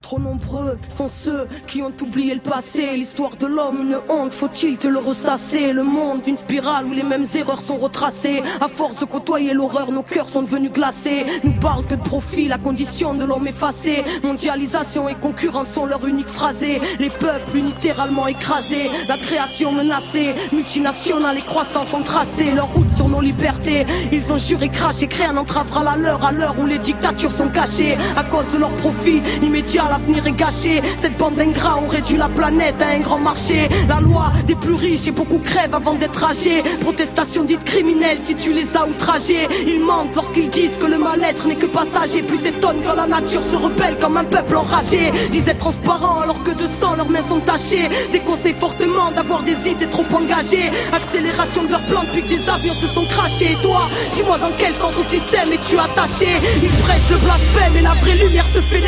[0.03, 4.79] Trop nombreux sont ceux qui ont oublié le passé, l'histoire de l'homme, une honte, faut-il
[4.79, 5.75] te le ressasser?
[5.75, 8.43] Le monde, une spirale où les mêmes erreurs sont retracées.
[8.63, 11.27] À force de côtoyer l'horreur, nos cœurs sont devenus glacés.
[11.45, 14.03] Nous parlent que de profit, la condition de l'homme effacé.
[14.23, 16.81] Mondialisation et concurrence sont leur unique phrasé.
[16.99, 20.35] Les peuples littéralement écrasés, la création menacée.
[20.51, 23.85] Multinationales et croissance ont tracé leur route sur nos libertés.
[24.11, 27.51] Ils ont juré, craché, créé un entravera la leur à l'heure où les dictatures sont
[27.51, 27.99] cachées.
[28.17, 30.81] À cause de leur profit immédiat l'avenir est gâché.
[30.97, 33.69] Cette bande d'ingrats ont réduit la planète à un grand marché.
[33.89, 36.63] La loi des plus riches et beaucoup crèvent avant d'être âgés.
[36.81, 39.47] Protestation dite criminelle si tu les as outragés.
[39.67, 42.23] Ils mentent lorsqu'ils disent que le mal-être n'est que passager.
[42.23, 45.13] Puis s'étonnent quand la nature se rebelle comme un peuple enragé.
[45.31, 47.89] Disait transparent alors que de sang leurs mains sont tachées.
[48.13, 50.71] Déconseillent fortement d'avoir des idées trop engagées.
[50.93, 53.53] Accélération de leur plan depuis que des avions se sont crachés.
[53.53, 53.83] Et toi,
[54.15, 56.29] dis-moi dans quel sens au système es-tu attaché?
[56.63, 58.81] Ils prêchent le blasphème et la vraie lumière se fait.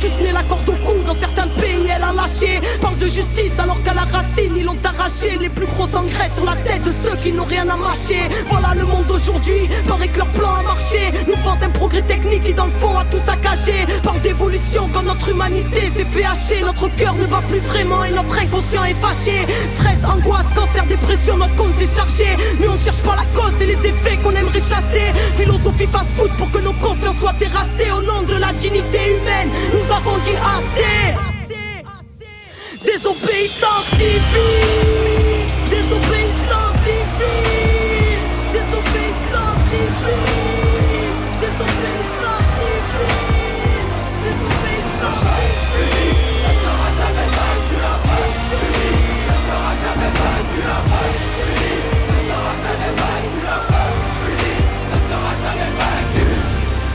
[0.00, 2.60] Tous la corde au cou, dans certains pays elle a lâché.
[2.80, 5.36] Parle de justice alors qu'à la racine ils l'ont arraché.
[5.38, 8.28] Les plus gros engrais sur la tête de ceux qui n'ont rien à mâcher.
[8.48, 10.49] Voilà le monde d'aujourd'hui, paraît que leur plan
[12.00, 13.86] vendent un progrès technique qui dans le fond a tout saccagé.
[14.02, 16.62] Parle d'évolution quand notre humanité s'est fait hacher.
[16.62, 19.46] Notre cœur ne bat plus vraiment et notre inconscient est fâché.
[19.76, 22.36] Stress, angoisse, cancer, dépression, notre compte s'est chargé.
[22.58, 25.12] Mais on ne cherche pas la cause et les effets qu'on aimerait chasser.
[25.34, 29.50] Philosophie fast-food pour que nos consciences soient terrassées au nom de la dignité humaine.
[29.72, 31.14] Nous avons dit assez.
[32.84, 35.20] Désobéissance civile.
[35.68, 36.19] Désobéissance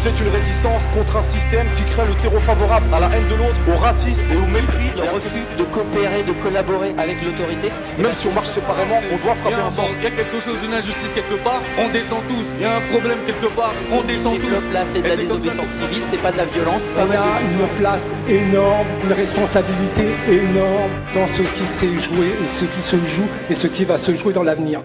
[0.05, 3.33] C'est une résistance contre un système qui crée le terreau favorable à la haine de
[3.33, 4.93] l'autre, au racisme et au mépris.
[4.95, 7.71] Le refus de coopérer, de collaborer avec l'autorité.
[7.97, 9.95] Même si on marche séparément, on doit frapper ensemble.
[9.97, 12.45] Il y a quelque chose, une injustice quelque part, on descend tous.
[12.55, 14.65] Il y a un problème quelque part, on descend tous.
[14.67, 16.83] Place c'est de la désobéissance civile, c'est pas de la violence.
[16.99, 22.65] On a une place énorme, une responsabilité énorme dans ce qui s'est joué et ce
[22.65, 24.81] qui se joue et ce qui va se jouer dans l'avenir.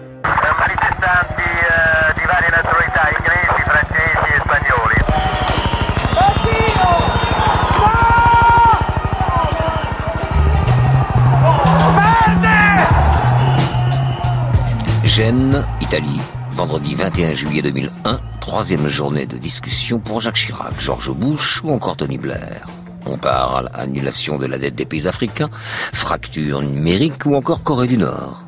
[15.79, 16.19] Italie,
[16.51, 21.95] vendredi 21 juillet 2001, troisième journée de discussion pour Jacques Chirac, George Bush ou encore
[21.95, 22.67] Tony Blair.
[23.05, 25.49] On parle annulation de la dette des pays africains,
[25.93, 28.43] fracture numérique ou encore Corée du Nord.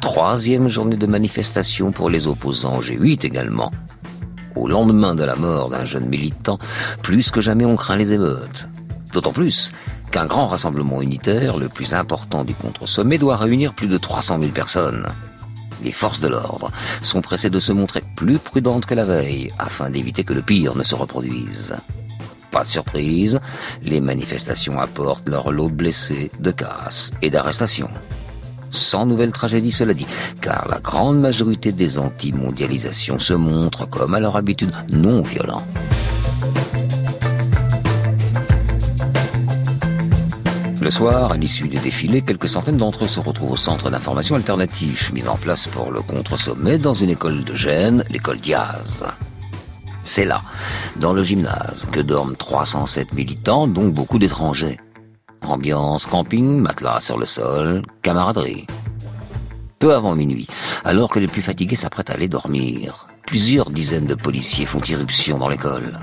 [0.00, 3.70] Troisième journée de manifestation pour les opposants G8 également.
[4.56, 6.58] Au lendemain de la mort d'un jeune militant,
[7.02, 8.66] plus que jamais on craint les émeutes.
[9.12, 9.70] D'autant plus
[10.10, 14.50] qu'un grand rassemblement unitaire, le plus important du contre-sommet, doit réunir plus de 300 000
[14.50, 15.06] personnes.
[15.82, 16.70] Les forces de l'ordre
[17.02, 20.74] sont pressées de se montrer plus prudentes que la veille afin d'éviter que le pire
[20.74, 21.74] ne se reproduise.
[22.50, 23.40] Pas de surprise,
[23.82, 27.90] les manifestations apportent leur lot de blessés, de casses et d'arrestations.
[28.70, 30.06] Sans nouvelle tragédie, cela dit,
[30.40, 35.62] car la grande majorité des anti-mondialisations se montrent, comme à leur habitude, non violents.
[40.86, 44.36] Le soir, à l'issue des défilés, quelques centaines d'entre eux se retrouvent au centre d'information
[44.36, 49.02] alternatif mis en place pour le contre-sommet dans une école de Gênes, l'école Diaz.
[50.04, 50.42] C'est là,
[50.94, 54.78] dans le gymnase, que dorment 307 militants, dont beaucoup d'étrangers.
[55.44, 58.68] Ambiance camping, matelas sur le sol, camaraderie.
[59.80, 60.46] Peu avant minuit,
[60.84, 65.36] alors que les plus fatigués s'apprêtent à aller dormir, plusieurs dizaines de policiers font irruption
[65.36, 65.98] dans l'école.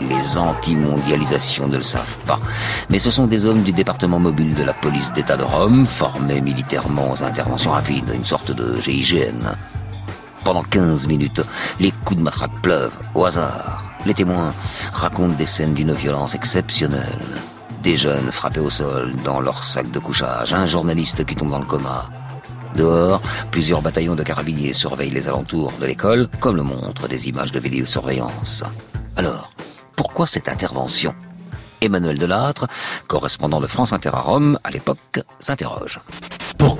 [0.00, 2.40] Les anti-mondialisations ne le savent pas,
[2.90, 6.40] mais ce sont des hommes du département mobile de la police d'État de Rome, formés
[6.40, 9.54] militairement aux interventions rapides, une sorte de GIGN.
[10.44, 11.42] Pendant 15 minutes,
[11.80, 13.84] les coups de matraque pleuvent, au hasard.
[14.04, 14.52] Les témoins
[14.92, 17.40] racontent des scènes d'une violence exceptionnelle.
[17.82, 21.60] Des jeunes frappés au sol dans leur sac de couchage, un journaliste qui tombe dans
[21.60, 22.10] le coma.
[22.74, 27.52] Dehors, plusieurs bataillons de carabiniers surveillent les alentours de l'école, comme le montrent des images
[27.52, 28.64] de vidéosurveillance.
[29.16, 29.50] Alors,
[29.96, 31.14] pourquoi cette intervention
[31.80, 32.66] Emmanuel Delattre,
[33.06, 36.00] correspondant de France Inter à Rome à l'époque, s'interroge.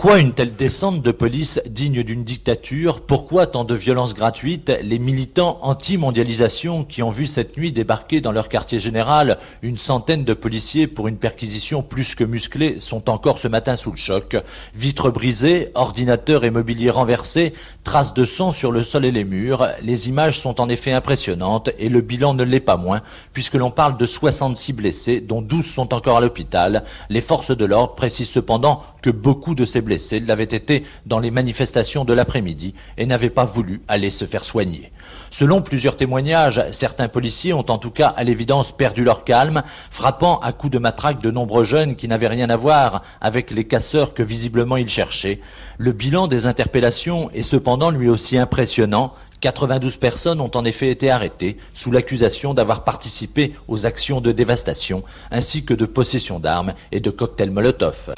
[0.05, 3.01] Pourquoi une telle descente de police digne d'une dictature?
[3.01, 4.71] Pourquoi tant de violences gratuites?
[4.83, 10.27] Les militants anti-mondialisation qui ont vu cette nuit débarquer dans leur quartier général une centaine
[10.27, 14.37] de policiers pour une perquisition plus que musclée sont encore ce matin sous le choc.
[14.75, 19.67] Vitres brisées, ordinateurs et mobilier renversés, traces de sang sur le sol et les murs.
[19.81, 23.01] Les images sont en effet impressionnantes et le bilan ne l'est pas moins
[23.33, 26.85] puisque l'on parle de 66 blessés dont 12 sont encore à l'hôpital.
[27.09, 29.94] Les forces de l'ordre précisent cependant que beaucoup de ces blessés
[30.27, 34.93] l'avaient été dans les manifestations de l'après-midi et n'avaient pas voulu aller se faire soigner.
[35.31, 40.39] Selon plusieurs témoignages, certains policiers ont en tout cas à l'évidence perdu leur calme, frappant
[40.39, 44.15] à coups de matraque de nombreux jeunes qui n'avaient rien à voir avec les casseurs
[44.15, 45.41] que visiblement ils cherchaient.
[45.79, 49.13] Le bilan des interpellations est cependant lui aussi impressionnant.
[49.41, 55.03] 92 personnes ont en effet été arrêtées sous l'accusation d'avoir participé aux actions de dévastation
[55.31, 58.15] ainsi que de possession d'armes et de cocktails Molotov.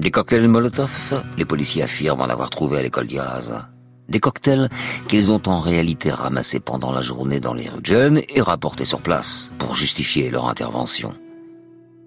[0.00, 3.66] Des cocktails Molotov, les policiers affirment en avoir trouvé à l'école Diaz.
[4.08, 4.70] Des cocktails
[5.08, 8.86] qu'ils ont en réalité ramassés pendant la journée dans les rues de jeunes et rapportés
[8.86, 11.12] sur place pour justifier leur intervention.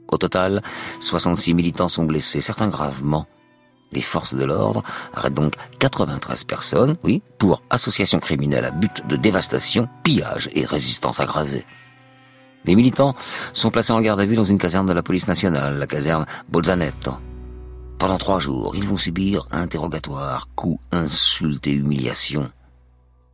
[0.08, 0.64] Au total,
[1.02, 3.28] 66 militants sont blessés, certains gravement.
[3.92, 4.82] Les forces de l'ordre
[5.14, 11.20] arrêtent donc 93 personnes, oui, pour association criminelle à but de dévastation, pillage et résistance
[11.20, 11.64] aggravée.
[12.66, 13.14] Les militants
[13.54, 16.26] sont placés en garde à vue dans une caserne de la police nationale, la caserne
[16.50, 17.12] Bolzaneto.
[17.98, 22.52] Pendant trois jours, ils vont subir interrogatoires, coups, insultes et humiliations.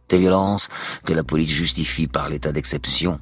[0.10, 0.70] Des violences
[1.06, 3.20] que la police justifie par l'état d'exception.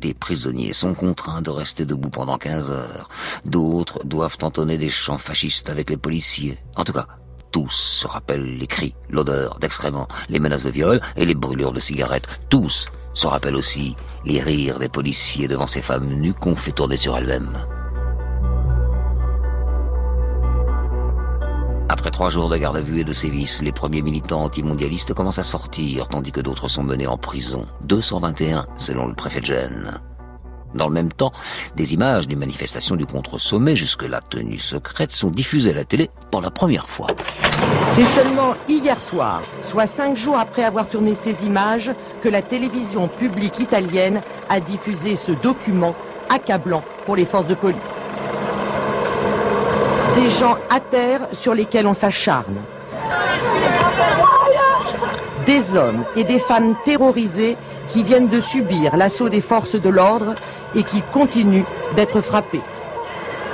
[0.00, 3.08] Des prisonniers sont contraints de rester debout pendant 15 heures.
[3.44, 6.58] D'autres doivent entonner des chants fascistes avec les policiers.
[6.76, 7.06] En tout cas,
[7.50, 11.80] tous se rappellent les cris, l'odeur d'excréments, les menaces de viol et les brûlures de
[11.80, 12.28] cigarettes.
[12.50, 16.98] Tous se rappellent aussi les rires des policiers devant ces femmes nues qu'on fait tourner
[16.98, 17.56] sur elles-mêmes.
[21.88, 25.38] Après trois jours de garde à vue et de sévices, les premiers militants antimondialistes commencent
[25.38, 27.66] à sortir, tandis que d'autres sont menés en prison.
[27.82, 29.92] 221, selon le préfet de Gênes.
[30.74, 31.30] Dans le même temps,
[31.76, 36.40] des images des manifestations du contre-sommet, jusque-là tenues secrètes, sont diffusées à la télé pour
[36.40, 37.06] la première fois.
[37.94, 43.06] C'est seulement hier soir, soit cinq jours après avoir tourné ces images, que la télévision
[43.06, 45.94] publique italienne a diffusé ce document
[46.28, 48.05] accablant pour les forces de police
[50.16, 52.56] des gens à terre sur lesquels on s'acharne.
[55.44, 57.56] Des hommes et des femmes terrorisés
[57.90, 60.34] qui viennent de subir l'assaut des forces de l'ordre
[60.74, 62.62] et qui continuent d'être frappés.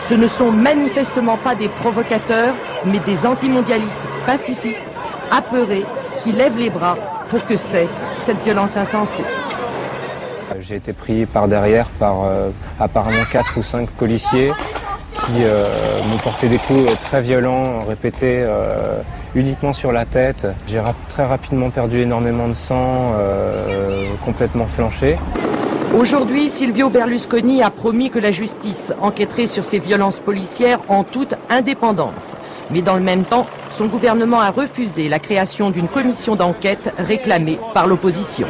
[0.09, 4.83] Ce ne sont manifestement pas des provocateurs, mais des antimondialistes pacifistes,
[5.31, 5.85] apeurés,
[6.23, 6.97] qui lèvent les bras
[7.29, 7.91] pour que cesse
[8.25, 9.25] cette violence insensée.
[10.61, 14.53] J'ai été pris par derrière par euh, apparemment quatre ou cinq policiers
[15.27, 19.01] qui euh, m'ont porté des coups euh, très violents, répétés euh,
[19.35, 20.47] uniquement sur la tête.
[20.67, 23.13] J'ai très rapidement perdu énormément de sang,
[24.25, 25.17] complètement flanché.
[25.95, 31.35] Aujourd'hui, Silvio Berlusconi a promis que la justice enquêterait sur ces violences policières en toute
[31.49, 32.35] indépendance.
[32.71, 37.59] Mais dans le même temps, son gouvernement a refusé la création d'une commission d'enquête réclamée
[37.75, 38.49] par l'opposition.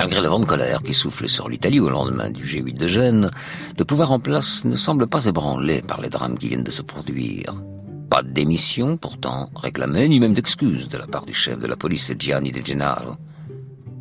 [0.00, 3.30] Malgré le vent de colère qui souffle sur l'Italie au lendemain du G8 de Gênes,
[3.78, 6.80] le pouvoir en place ne semble pas ébranlé par les drames qui viennent de se
[6.80, 7.62] produire.
[8.08, 11.76] Pas de démission, pourtant, réclamée, ni même d'excuses de la part du chef de la
[11.76, 13.16] police Gianni De Gennaro.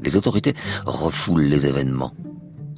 [0.01, 2.13] Les autorités refoulent les événements.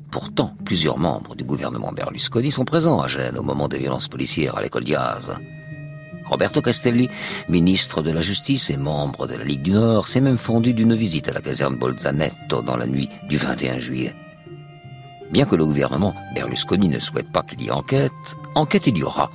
[0.10, 4.58] Pourtant, plusieurs membres du gouvernement Berlusconi sont présents à Gênes au moment des violences policières
[4.58, 5.32] à l'école Diaz.
[6.26, 7.10] Roberto Castelli,
[7.50, 10.96] ministre de la Justice et membre de la Ligue du Nord, s'est même fendu d'une
[10.96, 14.16] visite à la caserne Bolzaneto dans la nuit du 21 juillet.
[15.32, 18.12] Bien que le gouvernement Berlusconi ne souhaite pas qu'il y ait enquête,
[18.56, 19.32] enquête il y aura.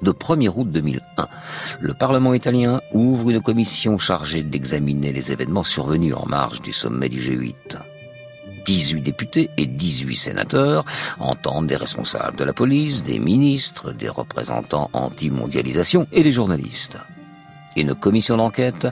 [0.00, 1.28] Le 1er août 2001,
[1.80, 7.08] le Parlement italien ouvre une commission chargée d'examiner les événements survenus en marge du sommet
[7.08, 7.91] du G8.
[8.64, 10.84] 18 députés et 18 sénateurs
[11.18, 16.98] entendent des responsables de la police, des ministres, des représentants anti-mondialisation et des journalistes.
[17.76, 18.88] Une commission d'enquête,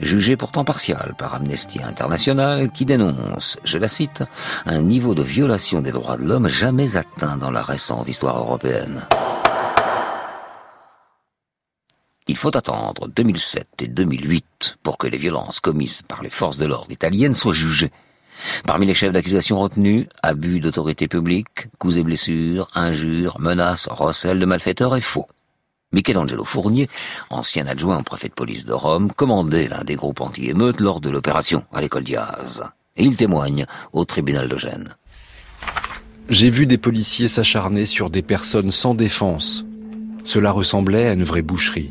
[0.00, 4.22] jugée pourtant partiale par Amnesty International, qui dénonce, je la cite,
[4.66, 9.02] un niveau de violation des droits de l'homme jamais atteint dans la récente histoire européenne.
[12.30, 16.66] Il faut attendre 2007 et 2008 pour que les violences commises par les forces de
[16.66, 17.90] l'ordre italiennes soient jugées.
[18.66, 24.46] Parmi les chefs d'accusation retenus, abus d'autorité publique, coups et blessures, injures, menaces, recel de
[24.46, 25.26] malfaiteurs et faux.
[25.92, 26.88] Michelangelo Fournier,
[27.30, 31.08] ancien adjoint au préfet de police de Rome, commandait l'un des groupes anti-émeutes lors de
[31.08, 32.62] l'opération à l'école Diaz.
[32.96, 34.94] Et il témoigne au tribunal de Gênes.
[36.28, 39.64] J'ai vu des policiers s'acharner sur des personnes sans défense.
[40.24, 41.90] Cela ressemblait à une vraie boucherie.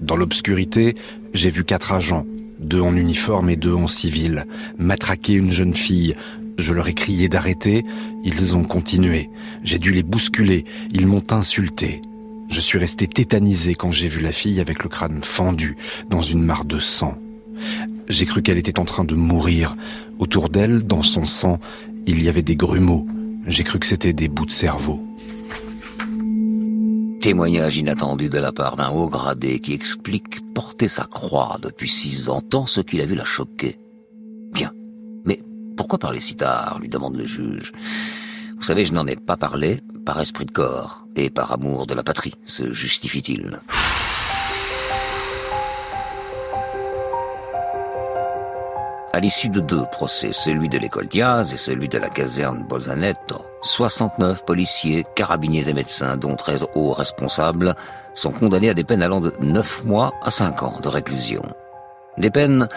[0.00, 0.94] Dans l'obscurité,
[1.34, 2.24] j'ai vu quatre agents,
[2.64, 4.46] deux en uniforme et deux en civil,
[4.78, 6.16] matraquer une jeune fille.
[6.58, 7.84] Je leur ai crié d'arrêter,
[8.24, 9.28] ils ont continué.
[9.62, 12.00] J'ai dû les bousculer, ils m'ont insulté.
[12.48, 15.76] Je suis resté tétanisé quand j'ai vu la fille avec le crâne fendu
[16.10, 17.18] dans une mare de sang.
[18.08, 19.76] J'ai cru qu'elle était en train de mourir.
[20.18, 21.58] Autour d'elle, dans son sang,
[22.06, 23.06] il y avait des grumeaux.
[23.46, 25.02] J'ai cru que c'était des bouts de cerveau.
[27.24, 32.28] Témoignage inattendu de la part d'un haut gradé qui explique porter sa croix depuis six
[32.28, 33.78] ans, tant ce qu'il a vu la choquer.
[34.52, 34.70] Bien.
[35.24, 35.40] Mais
[35.74, 37.72] pourquoi parler si tard lui demande le juge.
[38.58, 41.94] Vous savez, je n'en ai pas parlé par esprit de corps et par amour de
[41.94, 43.58] la patrie, se justifie-t-il.
[49.14, 53.40] À l'issue de deux procès, celui de l'école Diaz et celui de la caserne Bolzaneto,
[53.64, 57.74] 69 policiers, carabiniers et médecins, dont 13 hauts responsables,
[58.14, 61.42] sont condamnés à des peines allant de 9 mois à 5 ans de réclusion.
[62.18, 62.68] Des peines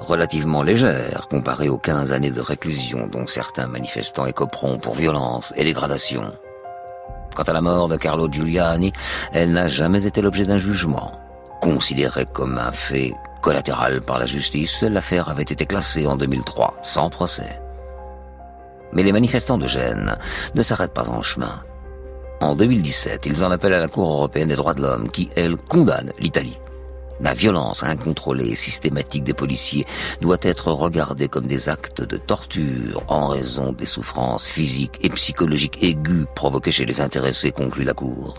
[0.00, 5.64] relativement légères comparées aux 15 années de réclusion dont certains manifestants écoperont pour violence et
[5.64, 6.32] dégradation.
[7.34, 8.92] Quant à la mort de Carlo Giuliani,
[9.32, 11.10] elle n'a jamais été l'objet d'un jugement.
[11.60, 17.10] Considérée comme un fait collatéral par la justice, l'affaire avait été classée en 2003, sans
[17.10, 17.63] procès.
[18.94, 20.16] Mais les manifestants de Gênes
[20.54, 21.62] ne s'arrêtent pas en chemin.
[22.40, 25.56] En 2017, ils en appellent à la Cour européenne des droits de l'homme qui, elle,
[25.56, 26.58] condamne l'Italie.
[27.20, 29.86] La violence incontrôlée et systématique des policiers
[30.20, 35.82] doit être regardée comme des actes de torture en raison des souffrances physiques et psychologiques
[35.82, 38.34] aiguës provoquées chez les intéressés, conclut la Cour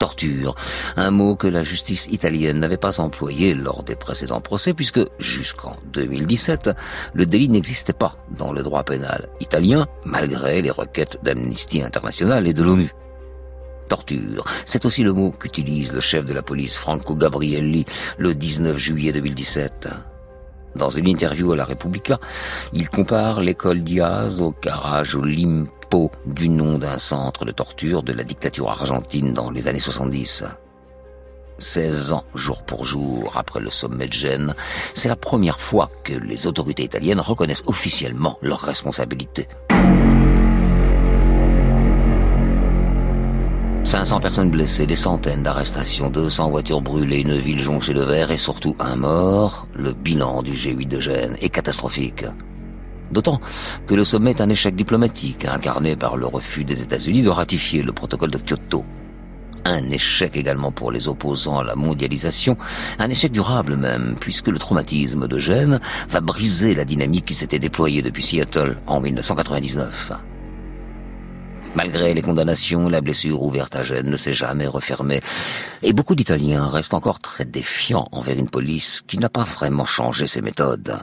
[0.00, 0.54] torture,
[0.96, 5.76] un mot que la justice italienne n'avait pas employé lors des précédents procès puisque jusqu'en
[5.92, 6.70] 2017,
[7.12, 12.54] le délit n'existait pas dans le droit pénal italien malgré les requêtes d'Amnesty International et
[12.54, 12.90] de l'ONU.
[13.88, 17.84] Torture, c'est aussi le mot qu'utilise le chef de la police Franco Gabrielli
[18.16, 19.88] le 19 juillet 2017.
[20.76, 22.18] Dans une interview à la Repubblica,
[22.72, 25.14] il compare l'école Diaz au Carrage
[26.24, 30.44] Du nom d'un centre de torture de la dictature argentine dans les années 70.
[31.58, 34.54] 16 ans jour pour jour après le sommet de Gênes,
[34.94, 39.48] c'est la première fois que les autorités italiennes reconnaissent officiellement leurs responsabilités.
[43.82, 48.36] 500 personnes blessées, des centaines d'arrestations, 200 voitures brûlées, une ville jonchée de verre et
[48.36, 52.24] surtout un mort, le bilan du G8 de Gênes est catastrophique.
[53.10, 53.40] D'autant
[53.86, 57.82] que le sommet est un échec diplomatique incarné par le refus des États-Unis de ratifier
[57.82, 58.84] le protocole de Kyoto.
[59.64, 62.56] Un échec également pour les opposants à la mondialisation,
[62.98, 67.58] un échec durable même, puisque le traumatisme de Gênes va briser la dynamique qui s'était
[67.58, 70.12] déployée depuis Seattle en 1999.
[71.74, 75.20] Malgré les condamnations, la blessure ouverte à Gênes ne s'est jamais refermée.
[75.82, 80.26] Et beaucoup d'Italiens restent encore très défiants envers une police qui n'a pas vraiment changé
[80.26, 80.98] ses méthodes.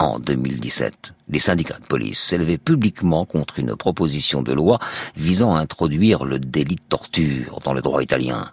[0.00, 4.78] En 2017, les syndicats de police s'élevaient publiquement contre une proposition de loi
[5.14, 8.50] visant à introduire le délit de torture dans le droit italien.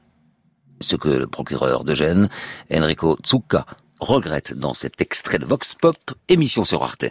[0.81, 2.27] Ce que le procureur de Gênes,
[2.69, 3.65] Enrico Zucca,
[4.01, 5.95] regrette dans cet extrait de Vox Pop,
[6.27, 7.05] émission sur Arte.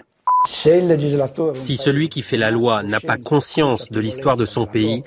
[0.46, 5.02] Si celui qui fait la loi n'a pas conscience de l'histoire de son pays,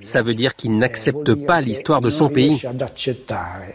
[0.00, 2.62] ça veut dire qu'il n'accepte pas l'histoire de son pays.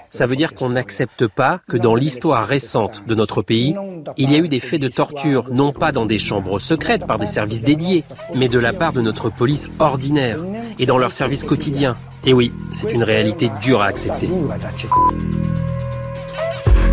[0.10, 3.76] Ça veut dire qu'on n'accepte pas que dans l'histoire récente de notre pays,
[4.18, 7.20] il y a eu des faits de torture, non pas dans des chambres secrètes par
[7.20, 10.40] des services dédiés, mais de la part de notre police ordinaire
[10.80, 11.98] et dans leur service quotidien.
[12.26, 14.30] Et oui, c'est une réalité dure à accepter.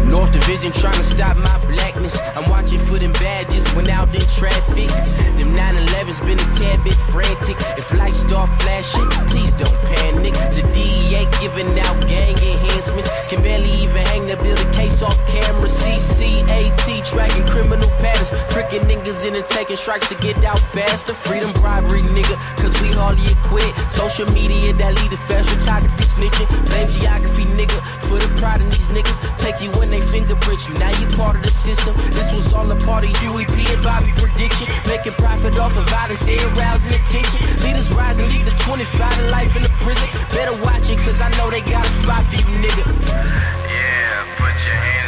[0.08, 2.18] North Division trying to stop my blackness.
[2.34, 4.88] I'm watching for them badges when out in traffic.
[5.36, 7.56] Them 911's been a tad bit frantic.
[7.76, 10.34] If lights start flashing, please don't panic.
[10.34, 13.10] The DEA giving out gang enhancements.
[13.28, 15.68] Can barely even hang the build a case off camera.
[15.68, 18.30] CCAT tracking criminal patterns.
[18.52, 21.12] Tricking niggas into taking strikes to get out faster.
[21.12, 23.76] Freedom bribery, nigga, cause we hardly equip.
[23.90, 26.48] Social media that lead to fast photography snitching.
[26.66, 27.78] Blame geography, nigga,
[28.08, 29.18] for the pride in these niggas.
[29.36, 30.74] Take you when they fingerprint you.
[30.74, 31.94] Now you part of the system.
[32.10, 34.66] This was all a part of Huey P and Bobby prediction.
[34.86, 37.40] Making profit off of violence, they arousing attention.
[37.64, 40.08] Leaders rising, lead the 25 to life in the prison.
[40.30, 42.84] Better watch it, cause I know they got a spot for you, nigga.
[43.06, 45.07] Yeah, put your hands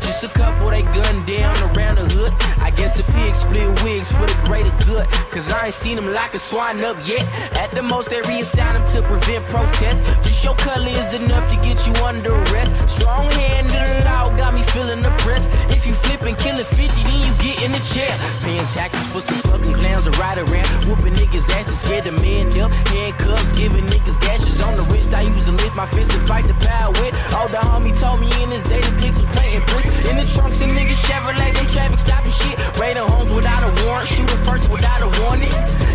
[0.00, 2.32] Just a couple they gunned down around the hood.
[2.58, 5.06] I guess the pigs split wigs for the greater good.
[5.30, 7.26] Cause I ain't seen them lock a swine up yet.
[7.56, 10.02] At the most, they reassign them to prevent protests.
[10.26, 12.76] Just your color is enough to get you under arrest.
[12.88, 15.50] Strong hand to the law got me feeling oppressed.
[15.70, 18.12] If you flip and kill it 50, then you get in the chair.
[18.42, 20.68] Paying taxes for some fucking clowns to ride around.
[20.84, 22.70] Whooping niggas' asses, scared to man up.
[22.92, 25.14] Handcuffs, giving niggas gashes on the wrist.
[25.14, 27.14] I used to lift my fist and fight the power with.
[27.32, 29.86] Oh, the homie told me in his day the dicks was bricks.
[30.10, 32.56] In the trunks of niggas Chevrolet, them traffic stopping shit.
[32.80, 35.50] Raiding homes without a warrant, shooting first without a warning.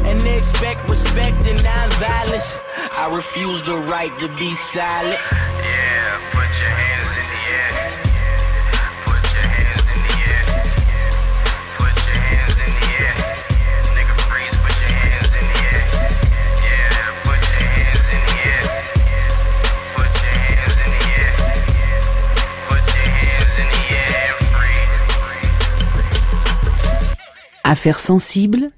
[0.06, 2.56] And they expect respect and non-violence.
[2.92, 5.20] I refuse the right to be silent.
[5.32, 5.87] Yeah,
[27.70, 28.72] Affaires sensibles,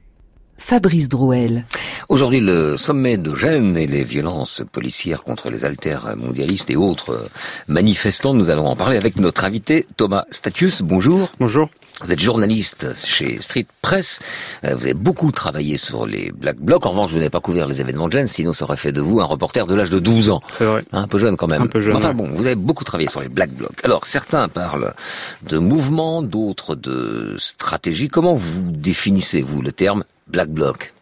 [0.58, 1.66] Fabrice Drouel.
[2.10, 7.30] Aujourd'hui, le sommet de Gênes et les violences policières contre les altères mondialistes et autres
[7.68, 10.82] manifestants, nous allons en parler avec notre invité Thomas Statius.
[10.82, 11.30] Bonjour.
[11.40, 11.70] Bonjour.
[12.04, 14.22] Vous êtes journaliste chez Street Press.
[14.64, 16.84] Euh, Vous avez beaucoup travaillé sur les Black Blocs.
[16.88, 19.02] En revanche, vous n'avez pas couvert les événements de Gênes, sinon ça aurait fait de
[19.02, 20.42] vous un reporter de l'âge de 12 ans.
[20.52, 20.84] C'est vrai.
[20.92, 21.62] Un peu jeune quand même.
[21.62, 23.82] Un peu jeune, Enfin bon, vous avez beaucoup travaillé sur les Black Blocs.
[23.84, 24.96] Alors, certains parlent
[25.44, 28.08] de mouvement, d'autres de stratégie.
[28.08, 30.94] Comment vous définissez, vous, le terme Black Bloc?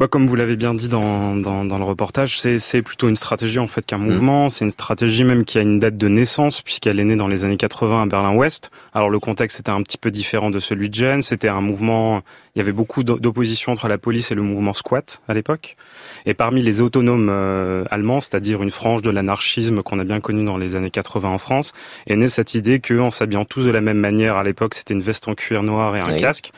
[0.00, 3.58] Bah, comme vous l'avez bien dit dans, dans, dans le reportage, c'est, plutôt une stratégie
[3.58, 4.48] en fait qu'un mouvement.
[4.48, 7.44] C'est une stratégie même qui a une date de naissance puisqu'elle est née dans les
[7.44, 8.70] années 80 à Berlin-Ouest.
[8.94, 11.20] Alors le contexte était un petit peu différent de celui de Gênes.
[11.20, 12.22] C'était un mouvement.
[12.54, 15.76] Il y avait beaucoup d'o- d'opposition entre la police et le mouvement squat à l'époque.
[16.24, 20.46] Et parmi les autonomes euh, allemands, c'est-à-dire une frange de l'anarchisme qu'on a bien connue
[20.46, 21.74] dans les années 80 en France,
[22.06, 24.94] est née cette idée que en s'habillant tous de la même manière à l'époque, c'était
[24.94, 26.20] une veste en cuir noir et un Oui.
[26.22, 26.52] casque.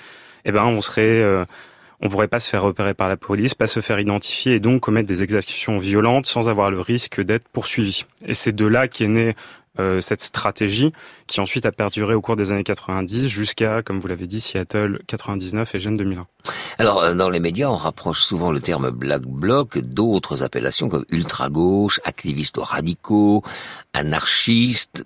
[0.44, 1.44] Eh ben, on serait euh,
[2.02, 4.80] on pourrait pas se faire repérer par la police, pas se faire identifier et donc
[4.80, 8.04] commettre des exactions violentes sans avoir le risque d'être poursuivi.
[8.26, 9.34] Et c'est de là qu'est née
[9.78, 10.92] euh, cette stratégie
[11.26, 15.00] qui ensuite a perduré au cours des années 90 jusqu'à, comme vous l'avez dit, Seattle
[15.06, 16.26] 99 et Gênes 2001.
[16.76, 21.06] Alors, euh, dans les médias, on rapproche souvent le terme Black Bloc d'autres appellations comme
[21.08, 23.42] ultra-gauche, activistes radicaux,
[23.94, 25.04] anarchistes.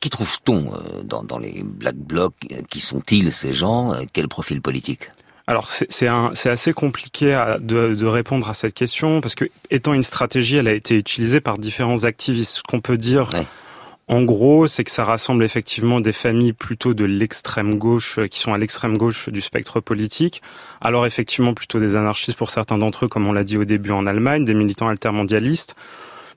[0.00, 2.36] Qui trouve-t-on euh, dans, dans les Black Blocs
[2.70, 4.00] Qui sont-ils ces gens?
[4.14, 5.10] Quel profil politique?
[5.46, 6.08] Alors c'est
[6.48, 10.66] assez compliqué à- de, de répondre à cette question parce que étant une stratégie, elle
[10.68, 12.56] a été utilisée par différents activistes.
[12.56, 13.30] Ce qu'on peut dire,
[14.08, 18.38] en gros, c'est que ça rassemble effectivement des familles plutôt de l'extrême gauche euh, qui
[18.38, 20.42] sont à l'extrême gauche du spectre politique.
[20.80, 23.90] Alors effectivement plutôt des anarchistes pour certains d'entre eux, comme on l'a dit au début
[23.90, 25.76] en Allemagne, des militants altermondialistes.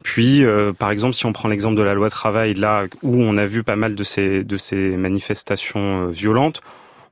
[0.03, 3.37] Puis, euh, par exemple, si on prend l'exemple de la loi travail, là où on
[3.37, 6.61] a vu pas mal de ces de ces manifestations euh, violentes,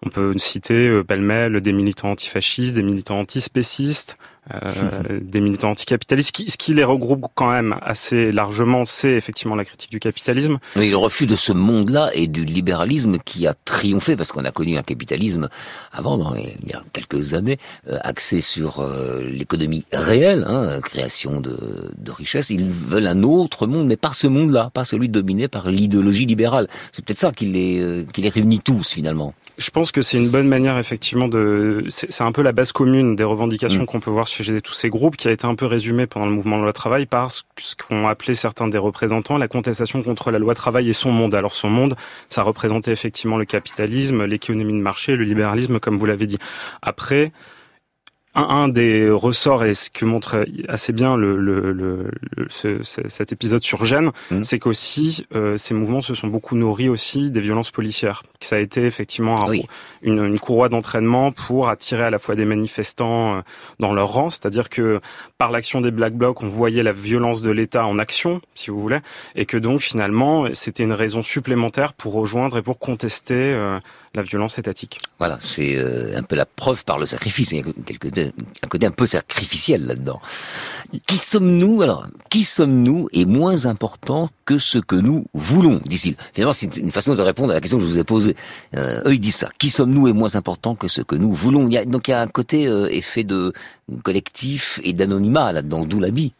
[0.06, 4.18] on peut citer euh, pêle-mêle des militants antifascistes, des militants antispécistes,
[4.54, 6.28] euh, des militants anticapitalistes.
[6.28, 10.00] Ce qui, ce qui les regroupe quand même assez largement, c'est effectivement la critique du
[10.00, 10.60] capitalisme.
[10.76, 14.52] Oui, le refus de ce monde-là et du libéralisme qui a triomphé, parce qu'on a
[14.52, 15.50] connu un capitalisme
[15.91, 17.58] avant, dans les- il y a quelques années,
[17.89, 21.58] euh, axé sur euh, l'économie réelle, hein, création de,
[21.98, 22.50] de richesses.
[22.52, 26.68] Ils veulent un autre monde, mais pas ce monde-là, pas celui dominé par l'idéologie libérale.
[26.93, 29.34] C'est peut-être ça qui les, euh, qui les réunit tous, finalement.
[29.58, 31.84] Je pense que c'est une bonne manière effectivement de.
[31.89, 33.86] C'est un peu la base commune des revendications Mm.
[33.88, 36.32] qu'on peut voir chez tous ces groupes, qui a été un peu résumée pendant le
[36.32, 40.38] mouvement de loi travail par ce qu'ont appelé certains des représentants la contestation contre la
[40.38, 41.34] loi travail et son monde.
[41.34, 41.95] Alors son monde,
[42.30, 46.38] ça représentait effectivement le capitalisme, l'économie de marché, le libéralisme, comme vous l'avez dit.
[46.82, 47.32] Après.
[48.38, 52.83] Un, un des ressorts et ce que montre assez bien le, le, le, le- ce-
[52.83, 54.11] ce- cet épisode sur Gênes,
[54.43, 58.23] c'est qu'aussi euh, ces mouvements se sont beaucoup nourris aussi des violences policières.
[58.39, 59.47] Ça a été effectivement un-
[60.03, 63.41] une, une courroie d'entraînement pour attirer à la fois des manifestants euh,
[63.79, 64.99] dans leur rang, c'est-à-dire que
[65.39, 68.79] par l'action des Black Blocs, on voyait la violence de l'État en action, si vous
[68.79, 68.99] voulez,
[69.35, 73.79] et que donc finalement c'était une raison supplémentaire pour rejoindre et pour contester euh,
[74.18, 74.99] la violence étatique.
[75.20, 77.51] Voilà, c'est euh, un peu la preuve par le sacrifice.
[77.51, 80.20] Il y a quelques un côté un peu sacrificiel là-dedans.
[81.05, 81.82] Qui sommes-nous?
[81.82, 86.15] Alors Qui sommes-nous est moins important que ce que nous voulons, dit-il.
[86.34, 88.36] Finalement, c'est une façon de répondre à la question que je vous ai posée.
[88.76, 89.49] Euh, eux, ils disent ça.
[89.57, 91.68] Qui sommes-nous est moins important que ce que nous voulons?
[91.68, 93.53] Il y a, donc il y a un côté euh, effet de
[94.03, 96.34] collectif et d'anonymat là-dedans, d'où l'habit.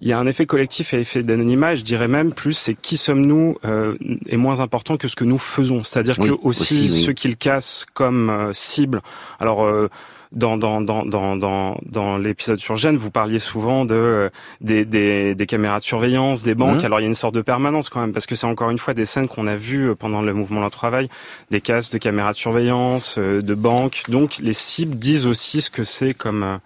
[0.00, 1.74] Il y a un effet collectif et effet d'anonymat.
[1.74, 3.96] Je dirais même plus, c'est qui sommes-nous euh,
[4.28, 5.84] est moins important que ce que nous faisons.
[5.84, 9.00] C'est-à-dire que aussi, ceux qui le cassent comme euh, cible.
[9.40, 9.88] Alors euh,
[10.32, 14.84] dans dans dans dans dans, dans l'épisode sur Gênes, vous parliez souvent de euh, des,
[14.84, 16.82] des, des caméras de surveillance, des banques.
[16.82, 16.86] Mmh.
[16.86, 18.78] Alors il y a une sorte de permanence quand même parce que c'est encore une
[18.78, 21.08] fois des scènes qu'on a vues pendant le mouvement de travail,
[21.50, 24.04] des cases de caméras de surveillance, de banques.
[24.08, 26.58] Donc les cibles disent aussi ce que c'est comme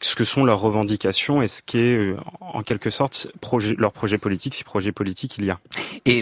[0.00, 3.92] ce que sont leurs revendications et ce qui est euh, en quelque sorte projet, leur
[3.92, 5.58] projet politique, si projet politique il y a.
[6.04, 6.20] Et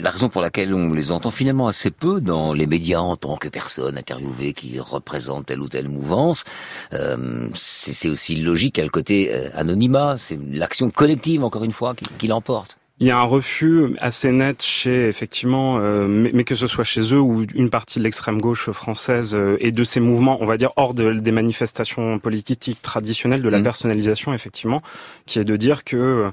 [0.00, 3.36] la raison pour laquelle on les entend finalement assez peu dans les médias en tant
[3.36, 6.44] que personnes interviewées qui représentent telle ou telle mouvance,
[6.92, 11.94] euh, c'est aussi logique à le côté euh, anonymat, c'est l'action collective encore une fois
[11.94, 12.78] qui, qui l'emporte.
[13.02, 16.84] Il y a un refus assez net chez effectivement, euh, mais, mais, que ce soit
[16.84, 20.46] chez eux ou une partie de l'extrême gauche française euh, et de ces mouvements, on
[20.46, 23.64] va dire hors de, des manifestations politiques traditionnelles, de la mmh.
[23.64, 24.80] personnalisation effectivement,
[25.26, 26.30] qui est de dire que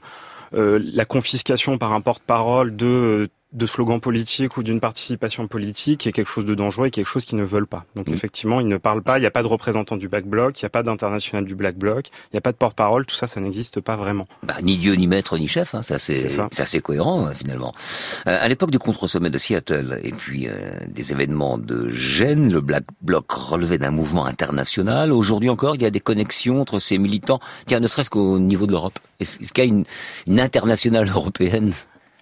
[0.53, 6.11] euh, la confiscation par un porte-parole de de slogans politiques ou d'une participation politique est
[6.11, 7.85] quelque chose de dangereux et quelque chose qu'ils ne veulent pas.
[7.95, 8.13] Donc mmh.
[8.13, 10.65] effectivement, ils ne parlent pas, il n'y a pas de représentant du Black Bloc, il
[10.65, 13.25] n'y a pas d'international du Black Bloc, il n'y a pas de porte-parole, tout ça,
[13.25, 14.25] ça n'existe pas vraiment.
[14.43, 16.27] Bah, ni Dieu, ni maître, ni chef, hein, ça c'est
[16.59, 17.73] assez cohérent euh, finalement.
[18.27, 20.53] Euh, à l'époque du contre-sommet de Seattle et puis euh,
[20.87, 25.11] des événements de Gênes, le Black Bloc relevait d'un mouvement international.
[25.11, 28.67] Aujourd'hui encore, il y a des connexions entre ces militants, tiens, ne serait-ce qu'au niveau
[28.67, 28.99] de l'Europe.
[29.19, 29.85] Est-ce qu'il y a une,
[30.27, 31.73] une internationale européenne?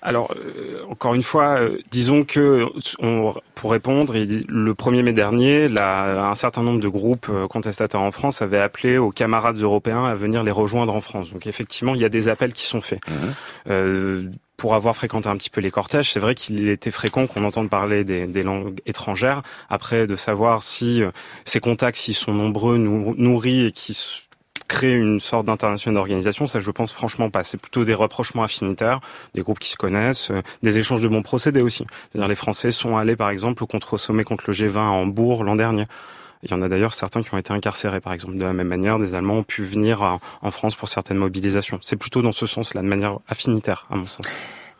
[0.08, 2.66] Alors, euh, encore une fois, euh, disons que
[3.00, 8.12] on, pour répondre, le 1er mai dernier, un certain nombre de groupes euh, contestataires en
[8.12, 11.34] France avaient appelé aux camarades européens à venir les rejoindre en France.
[11.34, 13.02] Donc effectivement, il y a des appels qui sont faits.
[13.68, 14.32] Mmh.
[14.56, 17.70] pour avoir fréquenté un petit peu les cortèges, c'est vrai qu'il était fréquent qu'on entende
[17.70, 19.44] parler des, des, langues étrangères.
[19.70, 21.02] Après, de savoir si
[21.44, 23.94] ces contacts, s'ils sont nombreux, nourris et qui
[24.68, 27.44] créer une sorte d'international d'organisation, ça je pense franchement pas.
[27.44, 29.00] C'est plutôt des rapprochements affinitaires,
[29.34, 31.86] des groupes qui se connaissent, euh, des échanges de bons procédés aussi.
[32.12, 35.56] C'est-à-dire les Français sont allés par exemple au contre-sommet contre le G20 à Hambourg l'an
[35.56, 35.86] dernier.
[36.44, 38.38] Il y en a d'ailleurs certains qui ont été incarcérés, par exemple.
[38.38, 41.80] De la même manière, des Allemands ont pu venir en France pour certaines mobilisations.
[41.82, 44.28] C'est plutôt dans ce sens-là, de manière affinitaire, à mon sens.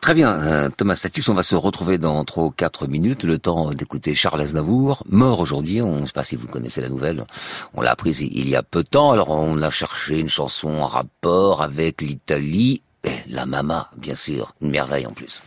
[0.00, 3.38] Très bien, euh, Thomas Status, on va se retrouver dans trois ou quatre minutes, le
[3.38, 7.26] temps d'écouter Charles Aznavour, mort aujourd'hui, on ne sait pas si vous connaissez la nouvelle,
[7.74, 10.70] on l'a apprise il y a peu de temps, alors on a cherché une chanson
[10.70, 12.80] en rapport avec l'Italie,
[13.28, 15.42] la Mama, bien sûr, une merveille en plus.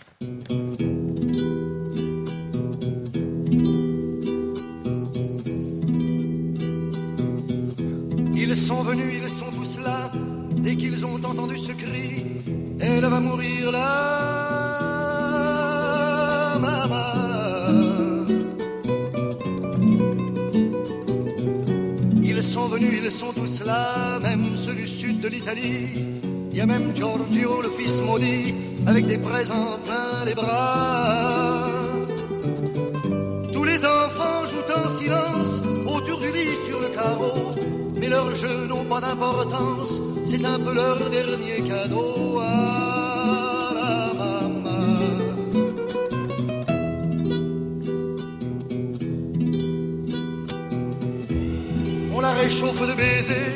[8.36, 10.12] Ils sont venus, ils sont tous là,
[10.58, 12.26] dès qu'ils ont entendu ce cri,
[12.82, 13.88] elle va mourir là,
[16.60, 16.98] maman.
[22.24, 25.90] Ils sont venus, ils sont tous là, même ceux du sud de l'Italie.
[26.52, 28.54] Il y a même Giorgio, le fils maudit,
[28.88, 31.70] avec des présents plein les bras.
[33.54, 37.54] Tous les enfants jouent en silence autour du lit sur le carreau
[38.02, 44.84] mais leurs jeux n'ont pas d'importance, c'est un peu leur dernier cadeau à la maman.
[52.16, 53.56] On la réchauffe de baisers,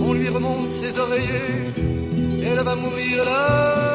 [0.00, 1.74] on lui remonte ses oreillers,
[2.42, 3.92] elle va mourir là.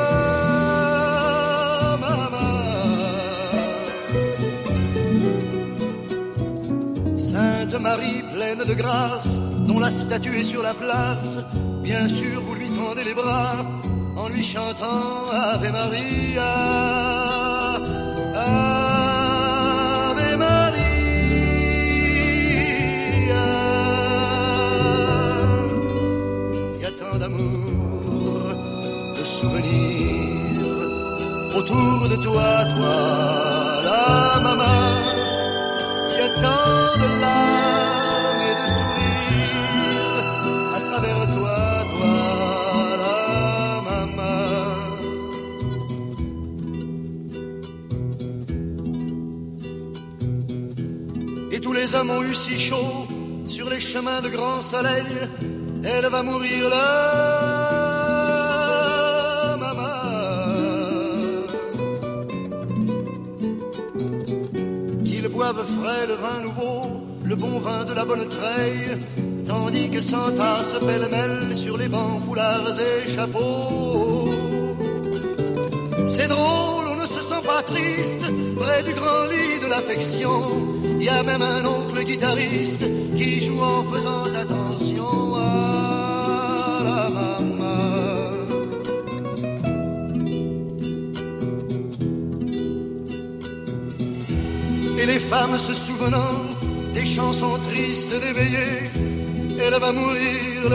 [7.79, 9.37] Marie pleine de grâce,
[9.67, 11.39] dont la statue est sur la place.
[11.83, 13.57] Bien sûr, vous lui tendez les bras
[14.15, 16.53] en lui chantant Ave Maria.
[18.35, 18.86] Ave
[52.37, 53.07] si chaud
[53.47, 55.03] sur les chemins de grand soleil,
[55.83, 56.77] elle va mourir là,
[59.57, 59.97] maman.
[65.03, 68.99] Qu'ils boivent frais le vin nouveau, le bon vin de la bonne treille,
[69.47, 74.29] tandis que s'entassent pêle-mêle sur les bancs, foulards et chapeaux.
[76.05, 78.25] C'est drôle, on ne se sent pas triste
[78.59, 80.66] près du grand lit de l'affection.
[80.99, 82.83] Il y a même un oncle guitariste
[83.15, 88.27] qui joue en faisant attention à la maman.
[94.99, 96.35] Et les femmes se souvenant
[96.95, 98.89] des chansons tristes d'éveiller,
[99.59, 100.69] elle va mourir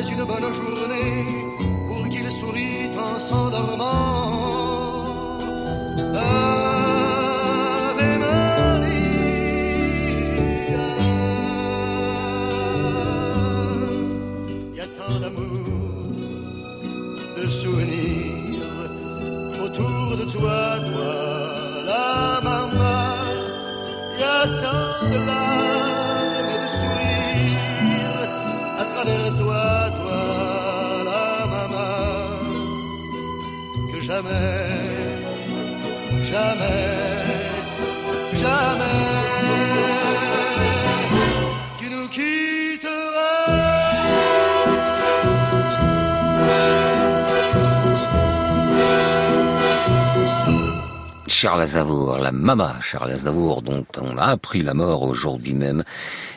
[0.00, 1.26] une bonne journée
[1.86, 4.41] pour qu'il sourit en s'endormant.
[51.64, 55.84] La mama Charles Aznavour, dont on a appris la mort aujourd'hui même,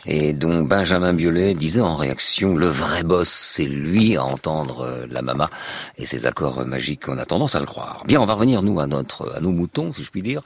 [0.07, 5.07] et dont Benjamin Biolay disait en réaction, le vrai boss, c'est lui à entendre euh,
[5.09, 5.49] la mama
[5.97, 8.03] et ses accords magiques, on a tendance à le croire.
[8.05, 10.41] Bien, on va revenir, nous, à notre, à nos moutons, si je puis dire.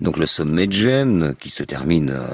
[0.00, 2.26] Donc, le sommet de Gênes, qui se termine euh,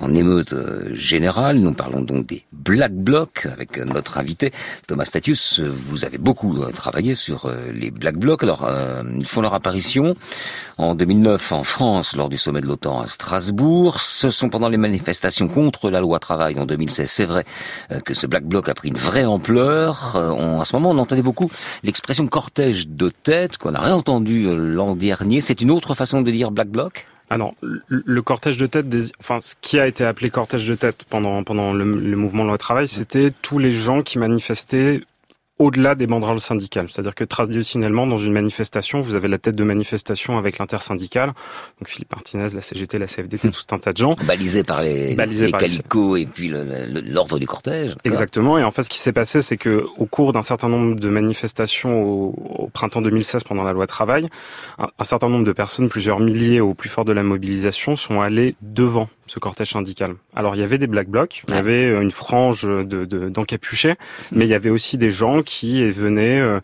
[0.00, 1.58] en émeute euh, générale.
[1.58, 4.52] Nous parlons donc des Black Blocs avec notre invité,
[4.86, 5.60] Thomas Statius.
[5.60, 8.42] Vous avez beaucoup travaillé sur les Black Blocs.
[8.42, 8.68] Alors,
[9.18, 10.14] ils font leur apparition
[10.76, 14.00] en 2009 en France lors du sommet de l'OTAN à Strasbourg.
[14.00, 17.08] Ce sont pendant les manifestations contre la loi travail en 2016.
[17.10, 17.44] C'est vrai
[17.92, 20.16] euh, que ce Black Bloc a pris une vraie ampleur.
[20.16, 21.50] Euh, on- à ce moment, on entendait beaucoup
[21.82, 25.40] l'expression cortège de tête qu'on n'a rien entendu euh, l'an dernier.
[25.40, 27.06] C'est une autre façon de dire Black Bloc?
[27.32, 30.66] Ah non, le, le cortège de tête, des, enfin ce qui a été appelé cortège
[30.66, 35.02] de tête pendant pendant le, le mouvement loi travail, c'était tous les gens qui manifestaient
[35.60, 36.86] au-delà des banderoles syndicales.
[36.90, 41.28] C'est-à-dire que traditionnellement, dans une manifestation, vous avez la tête de manifestation avec l'intersyndicale,
[41.78, 44.14] donc Philippe Martinez, la CGT, la CFDT, tout un tas de gens.
[44.26, 46.50] Balisé par les, Balisé les par les- calicots et puis
[47.04, 47.94] l'ordre du cortège.
[48.04, 48.58] Exactement.
[48.58, 51.08] Et en fait, ce qui s'est passé, c'est que au cours d'un certain nombre de
[51.08, 52.34] manifestations au,
[52.64, 54.26] au printemps 2016 pendant la loi travail,
[54.78, 58.20] un, un certain nombre de personnes, plusieurs milliers au plus fort de la mobilisation, sont
[58.22, 60.16] allés devant ce cortège syndical.
[60.34, 63.28] Alors, il y avait des black blocs, il y avait euh, une frange de, de-
[63.28, 63.94] d'encapuchés,
[64.32, 66.58] mais il y avait aussi des gens qui venaient, euh,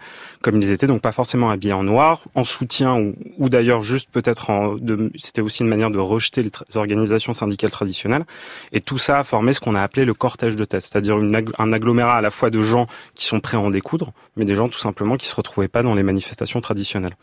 [0.47, 4.09] comme ils étaient, donc pas forcément habillés en noir, en soutien ou, ou d'ailleurs juste
[4.13, 4.77] peut-être en,
[5.17, 8.25] c'était aussi une manière de rejeter les, organisations syndicales traditionnelles.
[8.71, 11.51] Et tout ça a formé ce qu'on a appelé le cortège de tête, c'est-à-dire ag-
[11.59, 12.87] un agglomérat à la fois de gens
[13.17, 15.83] qui sont prêts à en découdre, mais des gens tout simplement qui se retrouvaient pas
[15.83, 17.17] dans les manifestations traditionnelles.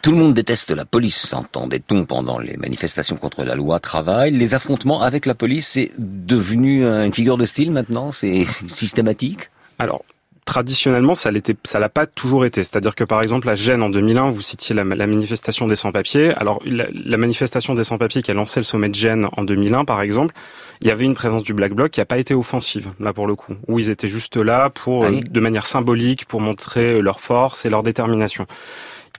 [0.00, 4.30] Tout le monde déteste la police, entendait-on pendant les manifestations contre la loi travail.
[4.30, 9.50] Les affrontements avec la police, c'est devenu euh, une figure de style maintenant, c'est systématique?
[9.78, 10.04] Alors,
[10.44, 12.62] traditionnellement, ça l'était, ça l'a pas toujours été.
[12.62, 16.34] C'est-à-dire que, par exemple, à Gênes, en 2001, vous citiez la, la manifestation des sans-papiers.
[16.34, 19.84] Alors, la, la manifestation des sans-papiers qui a lancé le sommet de Gênes en 2001,
[19.84, 20.34] par exemple,
[20.80, 23.26] il y avait une présence du Black Bloc qui a pas été offensive, là, pour
[23.26, 23.54] le coup.
[23.68, 27.64] Où ils étaient juste là pour, Ah euh, de manière symbolique, pour montrer leur force
[27.64, 28.46] et leur détermination.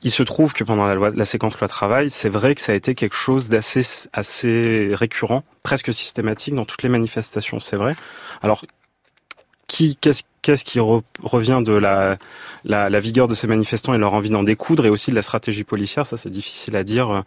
[0.04, 2.74] Il se trouve que pendant la, loi, la séquence loi travail, c'est vrai que ça
[2.74, 7.96] a été quelque chose d'assez assez récurrent, presque systématique dans toutes les manifestations, c'est vrai.
[8.42, 8.66] Alors,
[9.68, 12.18] qui, qu'est-ce, qu'est-ce qui re- revient de la,
[12.66, 15.24] la, la vigueur de ces manifestants et leur envie d'en découdre et aussi de la
[15.24, 17.10] stratégie policière, ça c'est difficile à dire.
[17.10, 17.22] euh,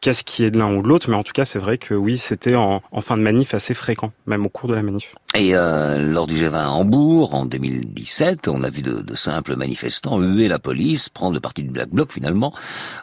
[0.00, 1.94] Qu'est-ce qui est de l'un ou de l'autre, mais en tout cas c'est vrai que
[1.94, 5.14] oui, c'était en, en fin de manif assez fréquent, même au cours de la manif.
[5.36, 9.54] Et euh, lors du G20 à Hambourg, en 2017, on a vu de, de simples
[9.54, 12.52] manifestants huer la police, prendre le parti du Black Bloc finalement.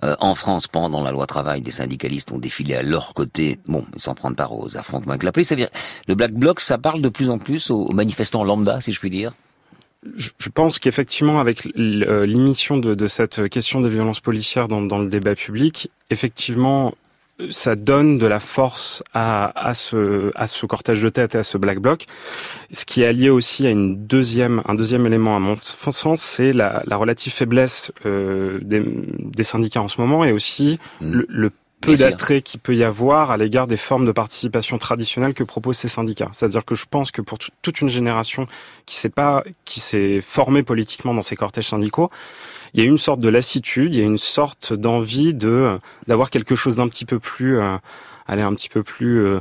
[0.04, 3.86] Euh, en France, pendant la loi travail, des syndicalistes ont défilé à leur côté, bon,
[3.96, 5.48] sans prendre part aux affrontements avec la police.
[5.48, 5.70] C'est-à-dire,
[6.10, 9.10] le Black Bloc, ça parle de plus en plus aux manifestants lambda, si je puis
[9.10, 9.32] dire.
[10.04, 15.00] Je pense qu'effectivement, avec euh, l'émission de, de cette question des violences policières dans, dans
[15.00, 16.93] le débat public, effectivement,
[17.50, 21.43] ça donne de la force à, à, ce, à ce cortège de tête et à
[21.43, 22.06] ce black bloc.
[22.72, 26.54] Ce qui est allié aussi à une deuxième, un deuxième élément à mon sens, c'est
[26.54, 31.52] la, la relative faiblesse euh, des, des syndicats en ce moment et aussi le, le
[31.82, 35.78] peu d'attrait qu'il peut y avoir à l'égard des formes de participation traditionnelles que proposent
[35.78, 36.28] ces syndicats.
[36.32, 38.48] C'est-à-dire que je pense que pour toute une génération
[38.86, 42.10] qui s'est pas, qui s'est formée politiquement dans ces cortèges syndicaux,
[42.74, 45.76] il y a une sorte de lassitude, il y a une sorte d'envie de
[46.08, 47.78] d'avoir quelque chose d'un petit peu plus, euh,
[48.28, 49.40] aller un petit peu plus euh,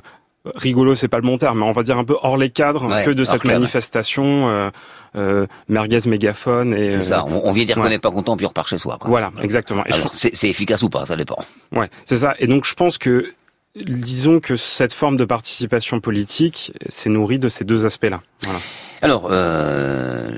[0.55, 3.05] rigolo, c'est pas le bon terme, mais on va dire un peu hors les cadres
[3.05, 4.70] que de cette manifestation euh,
[5.16, 7.24] euh, merguez mégaphone et c'est ça.
[7.24, 8.99] On, vient dire qu'on n'est pas content puis on repart chez soi.
[9.01, 9.09] Quoi.
[9.09, 9.84] Voilà, exactement.
[10.12, 11.38] c'est efficace ou pas, ça dépend.
[11.74, 12.34] Ouais, c'est ça.
[12.38, 13.32] Et donc je pense que
[13.76, 18.20] disons que cette forme de participation politique s'est nourrie de ces deux aspects-là.
[18.42, 18.61] Voilà.
[19.01, 20.28] Alors, euh,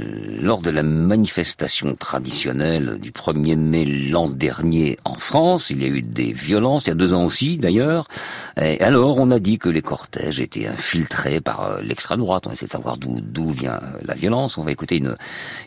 [0.42, 5.88] lors de la manifestation traditionnelle du 1er mai l'an dernier en France, il y a
[5.88, 8.06] eu des violences, il y a deux ans aussi d'ailleurs.
[8.60, 12.46] Et alors, on a dit que les cortèges étaient infiltrés par euh, l'extrême droite.
[12.48, 14.58] On essaie de savoir d'où vient euh, la violence.
[14.58, 15.16] On va écouter une,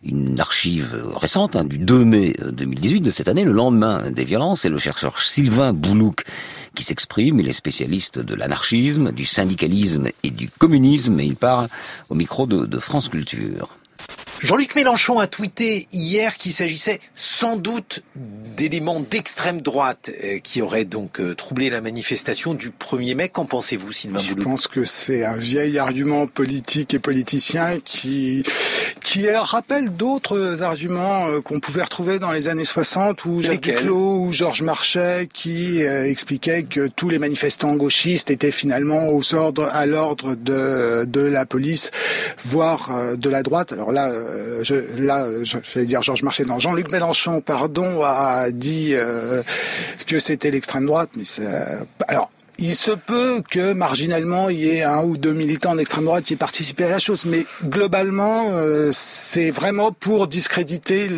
[0.03, 4.61] une archive récente hein, du 2 mai 2018 de cette année, le lendemain des violences.
[4.61, 6.25] C'est le chercheur Sylvain Boulouk
[6.75, 7.39] qui s'exprime.
[7.39, 11.69] Il est spécialiste de l'anarchisme, du syndicalisme et du communisme il parle
[12.09, 13.65] au micro de France Culture.
[14.43, 18.03] Jean-Luc Mélenchon a tweeté hier qu'il s'agissait sans doute
[18.57, 23.29] d'éléments d'extrême droite euh, qui auraient donc euh, troublé la manifestation du 1er mai.
[23.29, 28.43] Qu'en pensez-vous, Sylvain Je pense que c'est un vieil argument politique et politicien qui,
[29.01, 34.25] qui rappelle d'autres arguments euh, qu'on pouvait retrouver dans les années 60 où Jacques Duclos
[34.25, 39.07] ou Georges Marchais qui expliquaient que tous les manifestants gauchistes étaient finalement
[39.71, 41.91] à l'ordre de, de la police,
[42.43, 43.71] voire de la droite.
[43.71, 49.43] Alors là, euh, je, là, j'allais dire Georges Marchais, Jean-Luc Mélenchon, pardon, a dit euh,
[50.07, 51.47] que c'était l'extrême droite, mais c'est,
[52.07, 52.29] alors.
[52.59, 56.33] Il se peut que marginalement il y ait un ou deux militants d'extrême droite qui
[56.33, 61.09] aient participé à la chose, mais globalement euh, c'est vraiment pour discréditer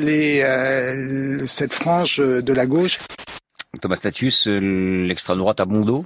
[1.45, 2.99] cette frange de la gauche.
[3.82, 6.05] Thomas Statius, l'extrême droite à bon dos?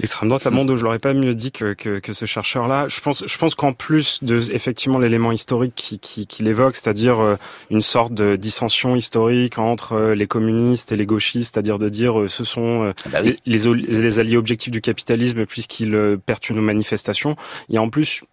[0.00, 2.88] L'extrême droite à Mondo, je l'aurais pas mieux dit que, que, que ce chercheur-là.
[2.88, 7.20] Je pense, je pense qu'en plus de effectivement l'élément historique qu'il qui, qui évoque, c'est-à-dire
[7.20, 7.36] euh,
[7.70, 12.18] une sorte de dissension historique entre euh, les communistes et les gauchistes, c'est-à-dire de dire
[12.18, 17.36] euh, ce sont ah bah les, les, alliés objectifs du capitalisme puisqu'ils perturbent nos manifestations.
[17.68, 18.24] Il y a en plus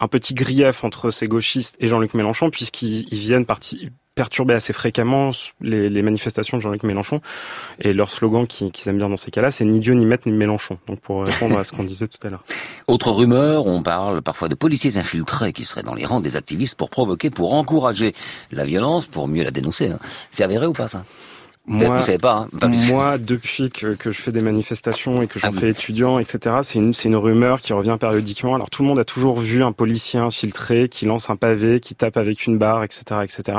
[0.00, 5.30] un petit grief entre ces gauchistes et Jean-Luc Mélenchon puisqu'ils viennent partie perturber assez fréquemment
[5.60, 7.20] les, manifestations de Jean-Luc Mélenchon.
[7.80, 10.36] Et leur slogan qu'ils aiment bien dans ces cas-là, c'est ni Dieu, ni Maître, ni
[10.36, 10.78] Mélenchon.
[10.86, 12.44] Donc pour répondre à ce qu'on disait tout à l'heure.
[12.86, 16.76] Autre rumeur, on parle parfois de policiers infiltrés qui seraient dans les rangs des activistes
[16.76, 18.14] pour provoquer, pour encourager
[18.52, 19.90] la violence, pour mieux la dénoncer.
[19.90, 19.98] Hein.
[20.30, 21.04] C'est avéré ou pas ça?
[21.66, 25.48] Moi, vous pas, hein, moi, depuis que, que, je fais des manifestations et que j'en
[25.48, 28.54] ah fais étudiant, etc., c'est une, une rumeur qui revient périodiquement.
[28.54, 31.94] Alors tout le monde a toujours vu un policier infiltré qui lance un pavé, qui
[31.94, 33.58] tape avec une barre, etc., etc.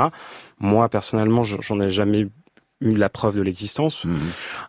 [0.60, 2.28] Moi, personnellement, j'en ai jamais
[2.82, 4.04] eu la preuve de l'existence.
[4.04, 4.18] Mhm.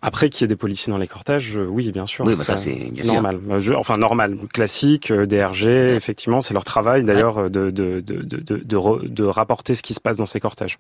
[0.02, 2.26] Après qu'il y ait des policiers dans les cortèges, euh, oui, bien sûr.
[2.26, 3.40] Oui, bah ça c'est normal.
[3.50, 8.22] Euh, je, enfin normal, classique, euh, DRG, effectivement, c'est leur travail d'ailleurs de de, de,
[8.22, 10.78] de, de, de, rapporter ce qui se passe dans ces cortèges.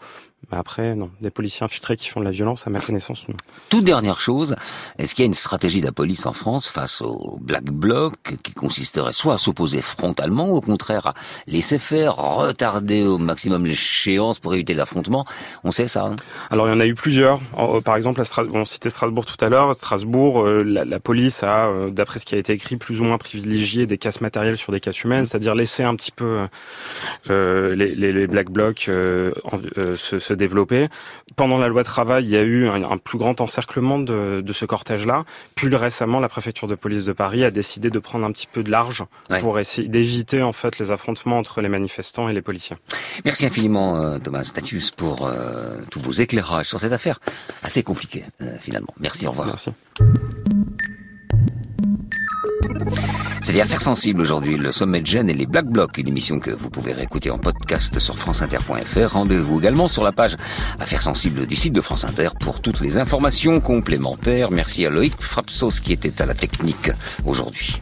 [0.52, 3.36] Mais après, non, des policiers infiltrés qui font de la violence, à ma connaissance, non.
[3.70, 4.56] Toute dernière chose,
[4.98, 8.38] est-ce qu'il y a une stratégie de la police en France face au Black Bloc
[8.42, 11.14] qui consisterait soit à s'opposer frontalement, ou au contraire à
[11.46, 15.26] laisser faire, retarder au maximum l'échéance pour éviter l'affrontement?
[15.66, 16.06] On sait ça.
[16.06, 16.16] Hein
[16.50, 18.22] Alors il y en a eu plusieurs euh, par exemple,
[18.54, 19.74] on citait Strasbourg tout à l'heure.
[19.74, 23.18] Strasbourg, euh, la, police a, euh, d'après ce qui a été écrit, plus ou moins
[23.18, 26.48] privilégié des casses matérielles sur des casses humaines, c'est-à-dire laisser un petit peu
[27.28, 30.88] les, black blocs se, développer.
[31.36, 35.24] Pendant la loi travail, il y a eu un, plus grand encerclement de, ce cortège-là.
[35.56, 38.64] Plus récemment, la préfecture de police de Paris a décidé de prendre un petit peu
[38.64, 39.04] de large
[39.42, 42.76] pour essayer d'éviter en fait les affrontements entre les manifestants et les policiers.
[43.26, 45.32] Merci infiniment Thomas Statius pour
[45.90, 47.07] tous vos éclairages sur cette affaire
[47.64, 48.94] assez compliqué, euh, finalement.
[49.00, 49.48] Merci, au revoir.
[49.48, 49.72] Merci.
[53.42, 56.52] C'était Affaires sensibles aujourd'hui, le sommet de Gênes et les Black Blocs, une émission que
[56.52, 59.14] vous pouvez réécouter en podcast sur franceinter.fr.
[59.14, 60.36] Rendez-vous également sur la page
[60.80, 64.52] Affaires sensibles du site de France Inter pour toutes les informations complémentaires.
[64.52, 66.92] Merci à Loïc Frapsos qui était à la technique
[67.26, 67.82] aujourd'hui.